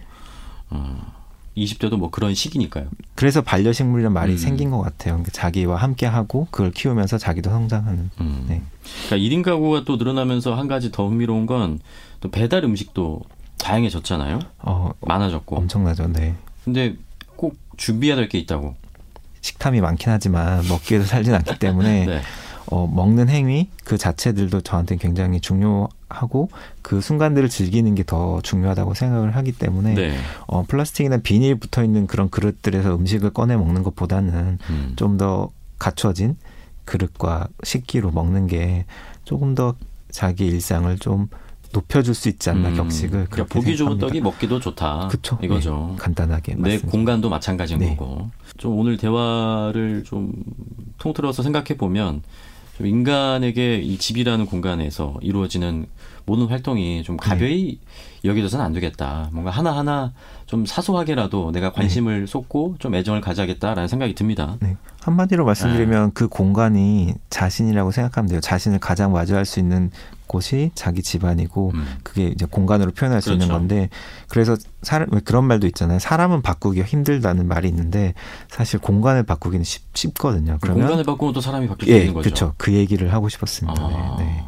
어, 0.69 1.13
20대도 1.55 1.97
뭐 1.97 2.09
그런 2.09 2.33
시기니까요. 2.35 2.87
그래서 3.15 3.41
반려식물이라는 3.41 4.13
말이 4.13 4.33
음. 4.33 4.37
생긴 4.37 4.69
것 4.69 4.79
같아요. 4.81 5.13
그러니까 5.15 5.31
자기와 5.31 5.75
함께 5.77 6.05
하고 6.05 6.47
그걸 6.51 6.71
키우면서 6.71 7.17
자기도 7.17 7.49
성장하는. 7.49 8.09
음. 8.21 8.45
네. 8.47 8.61
그러니까 9.07 9.35
1인 9.35 9.43
가구가 9.43 9.83
또 9.85 9.95
늘어나면서 9.97 10.55
한 10.55 10.67
가지 10.67 10.91
더 10.91 11.07
흥미로운 11.07 11.45
건 11.45 11.79
또 12.19 12.31
배달 12.31 12.63
음식도 12.63 13.21
다양해졌잖아요. 13.59 14.39
어, 14.63 14.89
많아졌고. 15.01 15.55
엄청나죠. 15.55 16.07
네. 16.07 16.33
근데 16.65 16.95
꼭 17.35 17.55
준비해야 17.77 18.15
될 18.15 18.27
게 18.27 18.39
있다고. 18.39 18.73
식탐이 19.47 19.79
많긴 19.81 20.11
하지만 20.11 20.67
먹기 20.67 20.95
위해서 20.95 21.09
살진 21.09 21.33
않기 21.33 21.59
때문에 21.59 22.05
네. 22.05 22.21
어, 22.69 22.85
먹는 22.85 23.29
행위 23.29 23.69
그 23.85 23.97
자체들도 23.97 24.59
저한테는 24.59 24.99
굉장히 24.99 25.39
중요하고 25.39 26.49
그 26.81 26.99
순간들을 26.99 27.47
즐기는 27.47 27.95
게 27.95 28.03
더 28.03 28.41
중요하다고 28.41 28.93
생각을 28.93 29.35
하기 29.37 29.53
때문에 29.53 29.93
네. 29.93 30.17
어, 30.47 30.63
플라스틱이나 30.63 31.17
비닐 31.17 31.55
붙어 31.55 31.83
있는 31.83 32.07
그런 32.07 32.29
그릇들에서 32.29 32.95
음식을 32.95 33.31
꺼내 33.31 33.55
먹는 33.55 33.83
것보다는 33.83 34.59
음. 34.69 34.93
좀더 34.97 35.49
갖춰진 35.79 36.37
그릇과 36.85 37.47
식기로 37.63 38.11
먹는 38.11 38.47
게 38.47 38.85
조금 39.23 39.55
더 39.55 39.75
자기 40.09 40.47
일상을 40.47 40.97
좀 40.99 41.29
높여줄 41.73 42.13
수 42.13 42.29
있지 42.29 42.49
않나 42.49 42.69
음. 42.69 42.75
격식을 42.75 43.27
그러니까 43.29 43.53
보기 43.53 43.75
좋은. 43.77 43.97
떡이 43.97 44.21
먹기도 44.21 44.59
좋다. 44.59 45.07
그쵸. 45.09 45.37
이거죠. 45.41 45.89
네, 45.91 45.97
간단하게 45.97 46.53
내 46.55 46.61
맞습니다. 46.61 46.87
공간도 46.89 47.29
마찬가지인 47.29 47.79
네. 47.79 47.95
거고. 47.95 48.29
좀 48.57 48.77
오늘 48.77 48.97
대화를 48.97 50.03
좀 50.05 50.31
통틀어서 50.97 51.43
생각해 51.43 51.77
보면 51.77 52.23
좀 52.77 52.87
인간에게 52.87 53.77
이 53.79 53.97
집이라는 53.97 54.45
공간에서 54.45 55.15
이루어지는 55.21 55.87
모든 56.25 56.47
활동이 56.47 57.03
좀 57.03 57.17
가벼이 57.17 57.79
여겨져서는 58.23 58.63
안 58.63 58.73
되겠다. 58.73 59.29
뭔가 59.31 59.51
하나 59.51 59.75
하나 59.77 60.13
좀 60.47 60.65
사소하게라도 60.65 61.51
내가 61.51 61.71
관심을 61.73 62.25
쏟고 62.25 62.77
좀 62.79 62.95
애정을 62.95 63.19
가져야겠다라는 63.21 63.89
생각이 63.89 64.15
듭니다. 64.15 64.55
네. 64.61 64.77
한마디로 65.01 65.45
말씀드리면 65.45 66.13
그 66.13 66.27
공간이 66.27 67.13
자신이라고 67.29 67.91
생각하면 67.91 68.29
돼요. 68.29 68.41
자신을 68.41 68.79
가장 68.79 69.11
마주할 69.11 69.45
수 69.45 69.59
있는 69.59 69.91
곳이 70.25 70.71
자기 70.75 71.01
집안이고 71.01 71.71
음. 71.73 71.85
그게 72.03 72.27
이제 72.27 72.45
공간으로 72.45 72.91
표현할 72.91 73.21
수 73.21 73.31
있는 73.31 73.47
그렇죠. 73.47 73.59
건데 73.59 73.89
그래서 74.29 74.57
사람 74.81 75.09
왜 75.11 75.19
그런 75.19 75.45
말도 75.45 75.67
있잖아요. 75.67 75.99
사람은 75.99 76.41
바꾸기가 76.41 76.85
힘들다는 76.85 77.47
말이 77.47 77.67
있는데 77.69 78.13
사실 78.49 78.79
공간을 78.79 79.23
바꾸기는 79.23 79.63
쉽, 79.63 79.83
쉽거든요. 79.93 80.57
그러면 80.61 80.83
공간을 80.83 81.03
바꾸면 81.05 81.33
또 81.33 81.41
사람이 81.41 81.67
바뀔 81.67 81.87
수 81.87 81.93
예, 81.93 81.99
있는 81.99 82.13
거죠. 82.13 82.23
그렇죠. 82.23 82.53
그 82.57 82.73
얘기를 82.73 83.13
하고 83.13 83.29
싶었습니다. 83.29 83.81
아. 83.81 84.15
네, 84.17 84.25
네. 84.25 84.45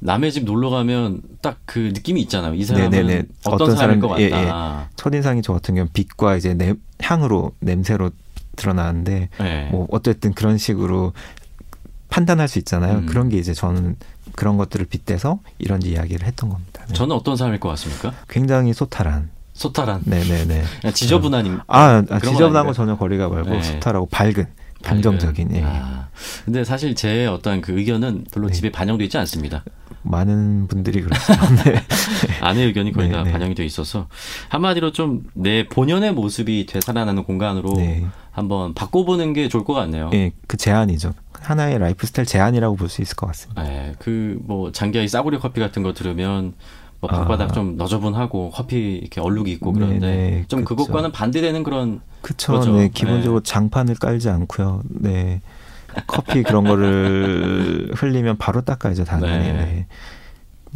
남의 0.00 0.32
집 0.32 0.44
놀러 0.44 0.70
가면 0.70 1.20
딱 1.42 1.58
그 1.66 1.78
느낌이 1.94 2.20
있잖아요. 2.22 2.54
이 2.54 2.64
사람은 2.64 2.90
네네네. 2.90 3.22
어떤, 3.44 3.54
어떤 3.54 3.76
사람일 3.76 4.00
사람- 4.00 4.00
것 4.00 4.20
예, 4.20 4.30
같다. 4.30 4.90
첫인상이 4.96 5.42
저 5.42 5.52
같은 5.54 5.74
경우는 5.74 5.92
빛과 5.92 6.36
이제 6.36 6.54
내, 6.54 6.74
향으로 7.02 7.52
냄새로 7.60 8.10
드러나는데 8.56 9.28
네. 9.38 9.68
뭐 9.72 9.86
어쨌든 9.90 10.32
그런 10.34 10.58
식으로 10.58 11.12
판단할 12.08 12.46
수 12.48 12.58
있잖아요. 12.60 12.98
음. 12.98 13.06
그런 13.06 13.28
게 13.28 13.38
이제 13.38 13.54
저는 13.54 13.96
그런 14.36 14.56
것들을 14.56 14.86
빗대서 14.86 15.40
이런 15.58 15.82
이야기를 15.82 16.26
했던 16.26 16.50
겁니다. 16.50 16.84
네. 16.86 16.94
저는 16.94 17.16
어떤 17.16 17.36
사람일 17.36 17.58
것 17.60 17.68
같습니까? 17.70 18.12
굉장히 18.28 18.72
소탈한. 18.72 19.30
소탈한, 19.54 20.02
네네네. 20.04 20.64
그냥 20.80 20.94
지저분한 20.94 21.60
아, 21.68 22.02
아, 22.10 22.18
지저분한? 22.20 22.66
거 22.66 22.72
전혀 22.72 22.96
거리가 22.96 23.28
멀고 23.28 23.50
네. 23.50 23.62
소탈하고 23.62 24.06
밝은, 24.06 24.46
긍정적인. 24.82 25.54
예. 25.56 25.62
아, 25.64 26.08
근데 26.44 26.64
사실 26.64 26.94
제 26.96 27.26
어떤 27.26 27.60
그 27.60 27.76
의견은 27.78 28.24
별로 28.32 28.48
네. 28.48 28.52
집에 28.52 28.70
반영돼 28.72 29.04
있지 29.04 29.16
않습니다. 29.18 29.62
많은 30.04 30.66
분들이 30.68 31.02
그렇습니다. 31.02 31.48
네. 31.64 31.80
아내 32.40 32.62
의견이 32.62 32.92
거의 32.92 33.08
네, 33.08 33.14
다 33.14 33.22
네. 33.24 33.32
반영이 33.32 33.54
돼 33.54 33.64
있어서 33.64 34.06
한마디로 34.48 34.92
좀 34.92 35.24
내 35.34 35.66
본연의 35.68 36.12
모습이 36.12 36.66
되살아나는 36.66 37.24
공간으로 37.24 37.72
네. 37.76 38.04
한번 38.30 38.74
바꿔보는 38.74 39.32
게 39.32 39.48
좋을 39.48 39.64
것 39.64 39.72
같네요. 39.74 40.10
예, 40.14 40.32
그 40.46 40.56
제안이죠. 40.56 41.12
하나의 41.40 41.78
라이프 41.78 42.06
스타일 42.06 42.26
제안이라고 42.26 42.76
볼 42.76 42.88
수 42.88 43.02
있을 43.02 43.16
것 43.16 43.26
같습니다. 43.28 43.62
네, 43.62 43.94
그뭐 43.98 44.72
장기하의 44.72 45.08
싸구려 45.08 45.38
커피 45.40 45.60
같은 45.60 45.82
거 45.82 45.92
들으면 45.92 46.54
뭐 47.00 47.10
방바닥 47.10 47.50
아. 47.50 47.52
좀 47.52 47.76
너저분하고 47.76 48.50
커피 48.50 48.94
이렇게 48.96 49.20
얼룩이 49.20 49.50
있고 49.52 49.72
그런데 49.72 49.98
네네, 49.98 50.44
좀 50.48 50.64
그렇죠. 50.64 50.84
그것과는 50.84 51.12
반대되는 51.12 51.62
그런 51.62 52.00
그쵸. 52.22 52.52
그렇죠. 52.52 52.72
네, 52.76 52.88
기본적으로 52.92 53.40
네. 53.40 53.50
장판을 53.50 53.96
깔지 53.96 54.28
않고요. 54.30 54.82
네. 54.88 55.42
커피 56.06 56.42
그런 56.42 56.64
거를 56.64 57.90
흘리면 57.94 58.38
바로 58.38 58.60
닦아야죠, 58.62 59.04
당연히. 59.04 59.38
네. 59.44 59.52
네. 59.52 59.86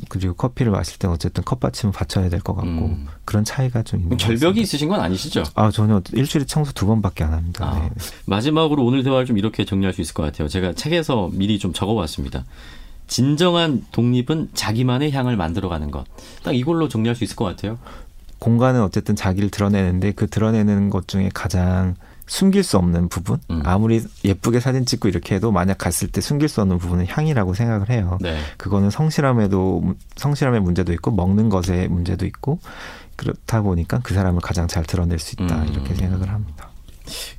그리고 0.09 0.35
커피를 0.35 0.71
마실 0.71 0.97
때 0.99 1.09
어쨌든 1.09 1.43
컵받침을 1.43 1.93
받쳐야 1.93 2.29
될 2.29 2.41
것 2.41 2.55
같고 2.55 2.69
음. 2.69 3.09
그런 3.25 3.45
차이가 3.45 3.83
좀 3.83 3.99
있는 4.01 4.17
같습니다. 4.17 4.61
있으신 4.61 4.89
건 4.89 5.01
아니시죠? 5.01 5.43
아 5.57 5.73
전혀 5.73 6.01
일주일에 6.13 6.47
청소 6.47 6.71
두 6.73 6.87
번밖에 6.87 7.25
안 7.25 7.33
합니다. 7.33 7.67
아, 7.69 7.81
네. 7.81 7.91
마지막으로 8.27 8.85
오늘 8.85 9.03
대화를 9.03 9.27
좀 9.27 9.39
이렇게 9.39 9.65
정리할 9.65 9.93
수 9.93 10.01
있을 10.01 10.15
것 10.15 10.23
같아요. 10.23 10.47
제가 10.47 10.75
책에서 10.75 11.31
미리 11.33 11.59
좀 11.59 11.73
적어왔습니다. 11.73 12.45
진정한 13.09 13.85
독립은 13.91 14.51
자기만의 14.55 15.11
향을 15.11 15.37
만들어가는 15.37 15.91
것. 15.91 16.05
딱 16.45 16.55
이걸로 16.55 16.89
정리할 16.89 17.17
수 17.17 17.25
있을 17.25 17.35
것 17.35 17.45
같아요. 17.47 17.79
공간은 18.39 18.83
어쨌든 18.83 19.17
자기를 19.17 19.51
드러내는데 19.51 20.13
그 20.13 20.29
드러내는 20.29 20.91
것 20.91 21.09
중에 21.09 21.29
가장 21.35 21.97
숨길 22.29 22.63
수 22.63 22.77
없는 22.77 23.09
부분 23.09 23.41
음. 23.51 23.63
아무리 23.65 24.03
예쁘게 24.25 24.61
사진 24.61 24.87
찍고 24.87 25.09
이렇게 25.09 25.35
해도 25.35 25.51
만약 25.51 25.79
갔을 25.79 26.09
때 26.09 26.21
숨길 26.21 26.49
수 26.49 26.61
없는 26.61 26.79
부분은 26.79 27.07
향이라고 27.09 27.55
생각을 27.55 27.91
해요. 27.91 28.19
네. 28.21 28.39
그거는 28.57 28.91
성실함에도 28.91 29.95
성실함의 30.17 30.61
문제도 30.61 30.93
있고 30.93 31.11
먹는 31.11 31.49
것의 31.49 31.89
문제도 31.89 32.25
있고 32.27 32.61
그렇다 33.17 33.63
보니까 33.63 34.01
그 34.05 34.15
사람을 34.15 34.41
가장 34.41 34.69
잘 34.69 34.85
드러낼 34.85 35.19
수 35.19 35.35
있다 35.35 35.63
음. 35.63 35.69
이렇게 35.69 35.95
생각을 35.95 36.29
합니다. 36.29 36.71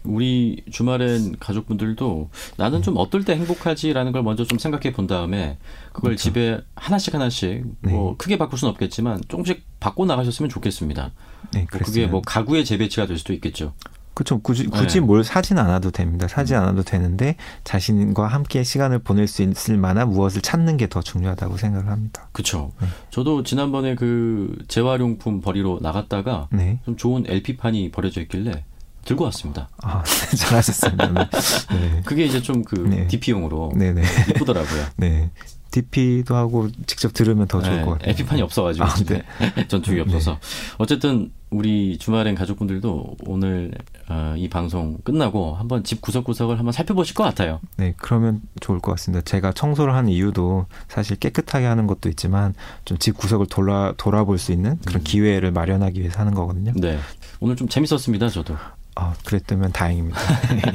우리 0.04 0.64
주말엔 0.72 1.36
가족분들도 1.40 2.32
나는 2.58 2.82
좀 2.82 2.98
어떨 2.98 3.24
때 3.24 3.36
행복하지라는 3.36 4.12
걸 4.12 4.24
먼저 4.24 4.44
좀 4.44 4.58
생각해 4.58 4.92
본 4.92 5.06
다음에 5.06 5.58
그걸 5.94 6.12
그렇죠. 6.12 6.24
집에 6.24 6.60
하나씩 6.76 7.14
하나씩 7.14 7.64
뭐 7.82 8.12
네. 8.12 8.16
크게 8.18 8.38
바꿀 8.40 8.58
수는 8.58 8.72
없겠지만 8.72 9.22
조금씩 9.28 9.64
바꿔 9.80 10.06
나가셨으면 10.06 10.50
좋겠습니다. 10.50 11.12
네, 11.54 11.68
뭐 11.72 11.82
그게 11.82 12.08
뭐 12.08 12.22
가구의 12.22 12.66
재배치가 12.66 13.06
될 13.06 13.20
수도 13.20 13.34
있겠죠. 13.34 13.74
그렇죠. 14.20 14.40
굳이 14.42 14.66
굳이 14.66 15.00
네. 15.00 15.06
뭘 15.06 15.24
사진 15.24 15.58
않아도 15.60 15.92
됩니다. 15.92 16.28
사지 16.28 16.54
않아도 16.54 16.84
되는데 16.84 17.38
자신과 17.64 18.28
함께 18.28 18.64
시간을 18.66 19.00
보낼 19.00 19.28
수 19.28 19.44
있을 19.44 19.78
만한 19.78 20.10
무엇을 20.10 20.42
찾는 20.42 20.76
게 20.76 20.90
더 20.90 21.02
중요하다고 21.02 21.56
생각을 21.56 21.88
합니다. 21.88 22.28
그렇죠. 22.34 22.72
네. 22.82 22.88
저도 23.12 23.44
지난번에 23.44 23.94
그 23.96 24.58
재활용품 24.68 25.40
버리러 25.40 25.78
나갔다가 25.82 26.48
네. 26.52 26.80
좀 26.84 26.98
좋은 26.98 27.24
LP판이 27.28 27.92
버려져 27.92 28.20
있길래 28.22 28.66
들고 29.06 29.24
왔습니다. 29.26 29.70
아, 29.84 30.04
잘하셨습니다. 30.36 31.08
네. 31.08 31.30
네. 31.72 32.02
그게 32.04 32.26
이제 32.26 32.42
좀그 32.42 32.76
네. 32.90 33.08
DP용으로 33.08 33.72
네, 33.76 33.94
네. 33.94 34.02
예쁘더라고요. 34.30 34.86
네. 34.98 35.30
DP도 35.72 36.36
하고 36.36 36.68
직접 36.88 37.14
들으면 37.14 37.48
더 37.48 37.62
좋을 37.62 37.78
네, 37.78 37.86
것 37.86 37.92
같아요. 37.92 38.10
LP판이 38.10 38.42
없어가지고 38.42 38.86
아, 38.86 38.90
집에 38.96 39.24
전투기 39.70 40.00
없어서 40.02 40.40
어쨌든 40.78 41.32
우리 41.52 41.98
주말엔 41.98 42.36
가족분들도 42.36 43.18
오늘 43.26 43.72
어, 44.08 44.36
이 44.38 44.48
방송 44.50 44.98
끝나고 45.04 45.56
한번 45.56 45.84
집 45.84 46.00
구석구석을 46.02 46.60
한번 46.60 46.72
살펴보실 46.72 47.16
것 47.16 47.24
같아요. 47.24 47.60
네, 47.78 47.94
그러면 47.98 48.42
좋을 48.60 48.80
것 48.80 48.92
같습니다. 48.92 49.24
제가 49.24 49.52
청소를 49.54 49.96
하는 49.96 50.12
이유도 50.12 50.68
사실 50.88 51.16
깨끗하게 51.18 51.66
하는 51.66 51.88
것도 51.88 52.08
있지만 52.10 52.54
좀 52.86 53.00
집 53.00 53.18
구석을 53.18 53.48
돌아 53.48 53.94
돌아볼 53.98 54.38
수 54.38 54.52
있는 54.52 54.78
그런 54.86 55.02
음. 55.02 55.04
기회를 55.04 55.52
마련하기 55.52 56.00
위해서 56.02 56.20
하는 56.20 56.34
거거든요. 56.36 56.74
네. 56.76 57.00
오늘 57.40 57.56
좀 57.56 57.68
재밌었습니다, 57.68 58.30
저도. 58.30 58.56
아, 58.96 59.14
그랬다면 59.26 59.72
다행입니다. 59.72 60.20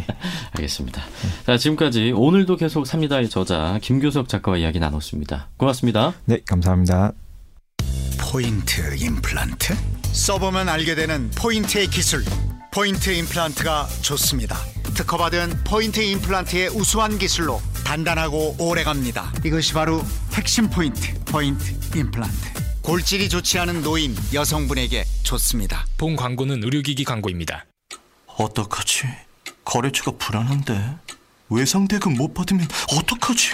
알겠습니다. 0.57 1.03
자, 1.45 1.59
지금까지 1.59 2.13
오늘도 2.13 2.57
계속 2.57 2.87
삽니다의 2.87 3.29
저자 3.29 3.79
김교석 3.83 4.29
작가와 4.29 4.57
이야기 4.57 4.81
나눴습니다. 4.81 5.49
고맙습니다. 5.59 6.15
네, 6.25 6.41
감사합니다. 6.47 7.13
포인트 8.19 8.97
임플란트? 8.97 9.75
써보면 10.15 10.69
알게 10.69 10.95
되는 10.95 11.29
포인트의 11.33 11.89
기술 11.89 12.25
포인트 12.71 13.11
임플란트가 13.11 13.89
좋습니다 14.01 14.57
특허받은 14.95 15.65
포인트 15.65 16.01
임플란트의 16.01 16.69
우수한 16.69 17.19
기술로 17.19 17.61
단단하고 17.85 18.55
오래갑니다 18.61 19.33
이것이 19.45 19.75
바로 19.75 20.01
핵심 20.33 20.71
포인트 20.71 21.13
포인트 21.25 21.73
임플란트 21.99 22.55
골질이 22.83 23.29
좋지 23.29 23.59
않은 23.59 23.83
노인 23.83 24.15
여성분에게 24.33 25.05
좋습니다 25.25 25.85
본 25.97 26.15
광고는 26.17 26.63
의료기기 26.63 27.05
광고입니다. 27.05 27.65
어떡하지? 28.37 29.07
거래처가 29.65 30.13
불안한데 30.19 30.97
외상대금 31.49 32.15
못 32.15 32.35
받으면 32.35 32.69
어떡하지? 32.93 33.53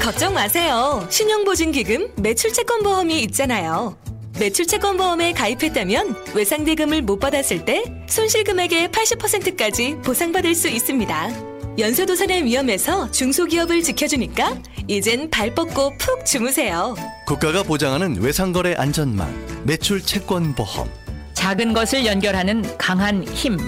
걱정 0.00 0.34
마세요. 0.34 1.06
신용보증기금 1.10 2.12
매출채권보험이 2.16 3.22
있잖아요. 3.24 3.96
매출채권 4.38 4.98
보험에 4.98 5.32
가입했다면 5.32 6.14
외상 6.34 6.64
대금을 6.64 7.02
못 7.02 7.18
받았을 7.18 7.64
때 7.64 7.82
손실 8.06 8.44
금액의 8.44 8.88
80%까지 8.88 9.96
보상받을 10.04 10.54
수 10.54 10.68
있습니다. 10.68 11.30
연쇄도산의 11.78 12.44
위험에서 12.44 13.10
중소기업을 13.10 13.82
지켜주니까 13.82 14.56
이젠 14.88 15.30
발 15.30 15.54
뻗고 15.54 15.96
푹 15.98 16.24
주무세요. 16.24 16.94
국가가 17.26 17.62
보장하는 17.62 18.20
외상거래 18.20 18.74
안전망 18.74 19.32
매출 19.64 20.02
채권 20.02 20.54
보험 20.54 20.88
작은 21.34 21.72
것을 21.72 22.06
연결하는 22.06 22.64
강한 22.78 23.24
힘 23.24 23.58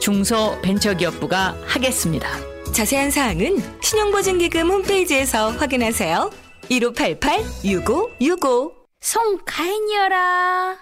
중소벤처기업부가 0.00 1.56
하겠습니다. 1.64 2.28
자세한 2.72 3.10
사항은 3.10 3.62
신용보증기금 3.82 4.70
홈페이지에서 4.70 5.50
확인하세요. 5.52 6.30
1588-6565 6.70 8.77
송 9.00 9.38
가인이여라. 9.46 10.76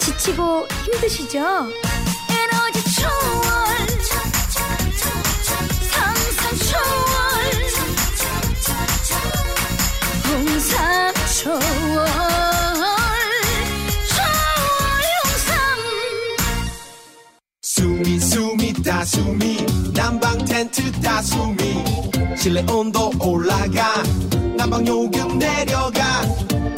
지치고 0.00 0.66
힘드시죠? 0.84 1.38
에너지 1.38 2.94
초월. 2.96 3.86
상상 5.90 6.56
초월. 6.68 6.84
홍삼 10.26 11.14
초월. 11.42 11.60
초월 14.08 14.30
숨이 17.62 18.18
숨이 18.18 18.72
다 18.82 19.04
숨이. 19.04 19.64
난방 19.94 20.44
텐트 20.44 20.90
다 21.00 21.22
숨이. 21.22 21.84
실내 22.36 22.64
온도 22.70 23.12
올라가. 23.20 24.02
난방 24.56 24.86
요금 24.86 25.38
내려가 25.38 26.22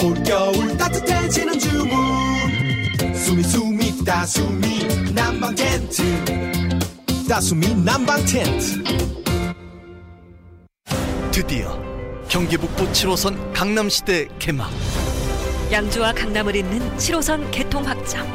올겨울 0.03 0.77
따뜻해지는 0.77 1.59
주문. 1.61 3.15
숨이 3.15 3.43
숨이 3.45 4.05
다 4.05 4.27
숨이 4.27 5.15
난방 5.15 5.55
텐트. 5.55 6.03
다 7.29 7.41
숨이 7.41 7.73
난방 7.85 8.19
텐트. 8.25 8.83
드디어 11.31 11.81
경기 12.29 12.57
북부 12.57 12.85
7호선 12.91 13.53
강남시대 13.53 14.27
개막. 14.41 14.71
양주와 15.71 16.13
강남을 16.15 16.57
잇는 16.57 16.97
7호선 16.97 17.49
개통 17.53 17.87
확장. 17.87 18.27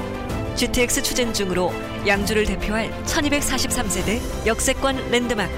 GTX 0.56 1.04
추진 1.04 1.34
중으로 1.34 1.74
양주를 2.08 2.46
대표할 2.46 2.90
1243세대 3.04 4.48
역세권 4.48 5.12
랜드마크. 5.12 5.52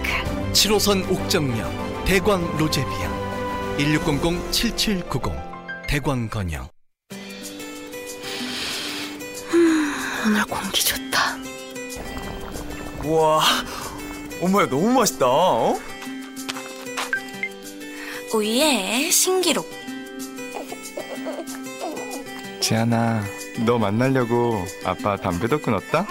7호선 0.54 1.10
옥정역 1.12 2.06
대광 2.06 2.58
로제비아. 2.58 3.19
1600-7790 3.78 5.48
대광건영 5.89 6.69
오늘 10.23 10.45
공기 10.45 10.86
좋다. 10.86 11.36
우와, 13.04 13.41
엄마야 14.39 14.69
너무 14.69 14.91
맛있다. 14.91 15.25
어? 15.25 15.80
오예 18.36 19.10
신기록 19.10 19.67
지안아, 22.60 23.23
너 23.65 23.80
만나려고 23.80 24.63
아빠 24.86 25.17
담배도 25.17 25.60
끊었다? 25.60 26.06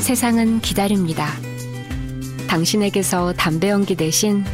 세상은 0.00 0.60
기다립니다. 0.60 1.28
당신에게서 2.48 3.34
담배 3.34 3.68
연기 3.68 3.94
대신 3.94 4.44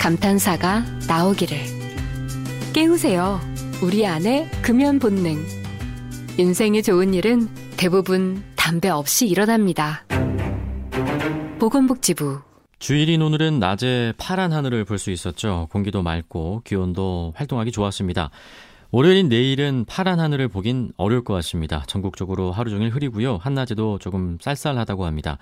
감탄사가 0.00 0.84
나오기를. 1.06 1.75
깨우세요. 2.76 3.40
우리 3.82 4.06
안의 4.06 4.50
금연 4.60 4.98
본능. 4.98 5.38
인생이 6.36 6.82
좋은 6.82 7.14
일은 7.14 7.48
대부분 7.78 8.44
담배 8.54 8.90
없이 8.90 9.26
일어납니다. 9.26 10.04
보건복지부 11.58 12.42
주일인 12.78 13.22
오늘은 13.22 13.60
낮에 13.60 14.12
파란 14.18 14.52
하늘을 14.52 14.84
볼 14.84 14.98
수 14.98 15.10
있었죠. 15.10 15.68
공기도 15.72 16.02
맑고 16.02 16.60
기온도 16.66 17.32
활동하기 17.34 17.72
좋았습니다. 17.72 18.28
월요일인 18.90 19.30
내일은 19.30 19.86
파란 19.88 20.20
하늘을 20.20 20.48
보긴 20.48 20.92
어려울 20.98 21.24
것 21.24 21.32
같습니다. 21.32 21.82
전국적으로 21.86 22.52
하루 22.52 22.68
종일 22.68 22.90
흐리고요. 22.90 23.38
한낮에도 23.38 23.98
조금 24.00 24.36
쌀쌀하다고 24.38 25.06
합니다. 25.06 25.38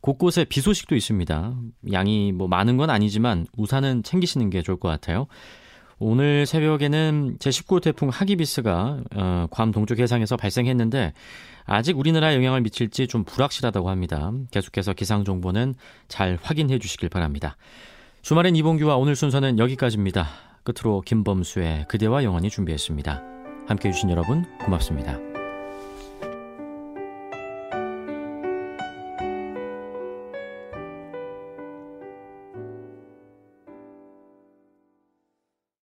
곳곳에 0.00 0.44
비 0.44 0.62
소식도 0.62 0.96
있습니다. 0.96 1.52
양이 1.92 2.32
뭐 2.32 2.48
많은 2.48 2.78
건 2.78 2.88
아니지만 2.88 3.46
우산은 3.58 4.02
챙기시는 4.02 4.48
게 4.48 4.62
좋을 4.62 4.80
것 4.80 4.88
같아요. 4.88 5.26
오늘 6.00 6.46
새벽에는 6.46 7.36
제19호 7.38 7.82
태풍 7.82 8.08
하기비스가 8.08 9.00
어, 9.14 9.46
괌 9.50 9.70
동쪽 9.70 9.98
해상에서 9.98 10.36
발생했는데 10.36 11.12
아직 11.66 11.98
우리나라에 11.98 12.34
영향을 12.34 12.62
미칠지 12.62 13.06
좀 13.06 13.22
불확실하다고 13.24 13.90
합니다. 13.90 14.32
계속해서 14.50 14.94
기상 14.94 15.24
정보는 15.24 15.74
잘 16.08 16.38
확인해 16.42 16.78
주시길 16.78 17.10
바랍니다. 17.10 17.56
주말엔 18.22 18.56
이봉규와 18.56 18.96
오늘 18.96 19.14
순서는 19.14 19.58
여기까지입니다. 19.58 20.26
끝 20.64 20.74
끝으로 20.74 21.02
김범수의 21.02 21.86
그대와 21.88 22.24
영원히 22.24 22.50
준비했습니다. 22.50 23.22
함께 23.66 23.88
해 23.88 23.92
주신 23.92 24.10
여러분 24.10 24.44
고맙습니다. 24.58 25.29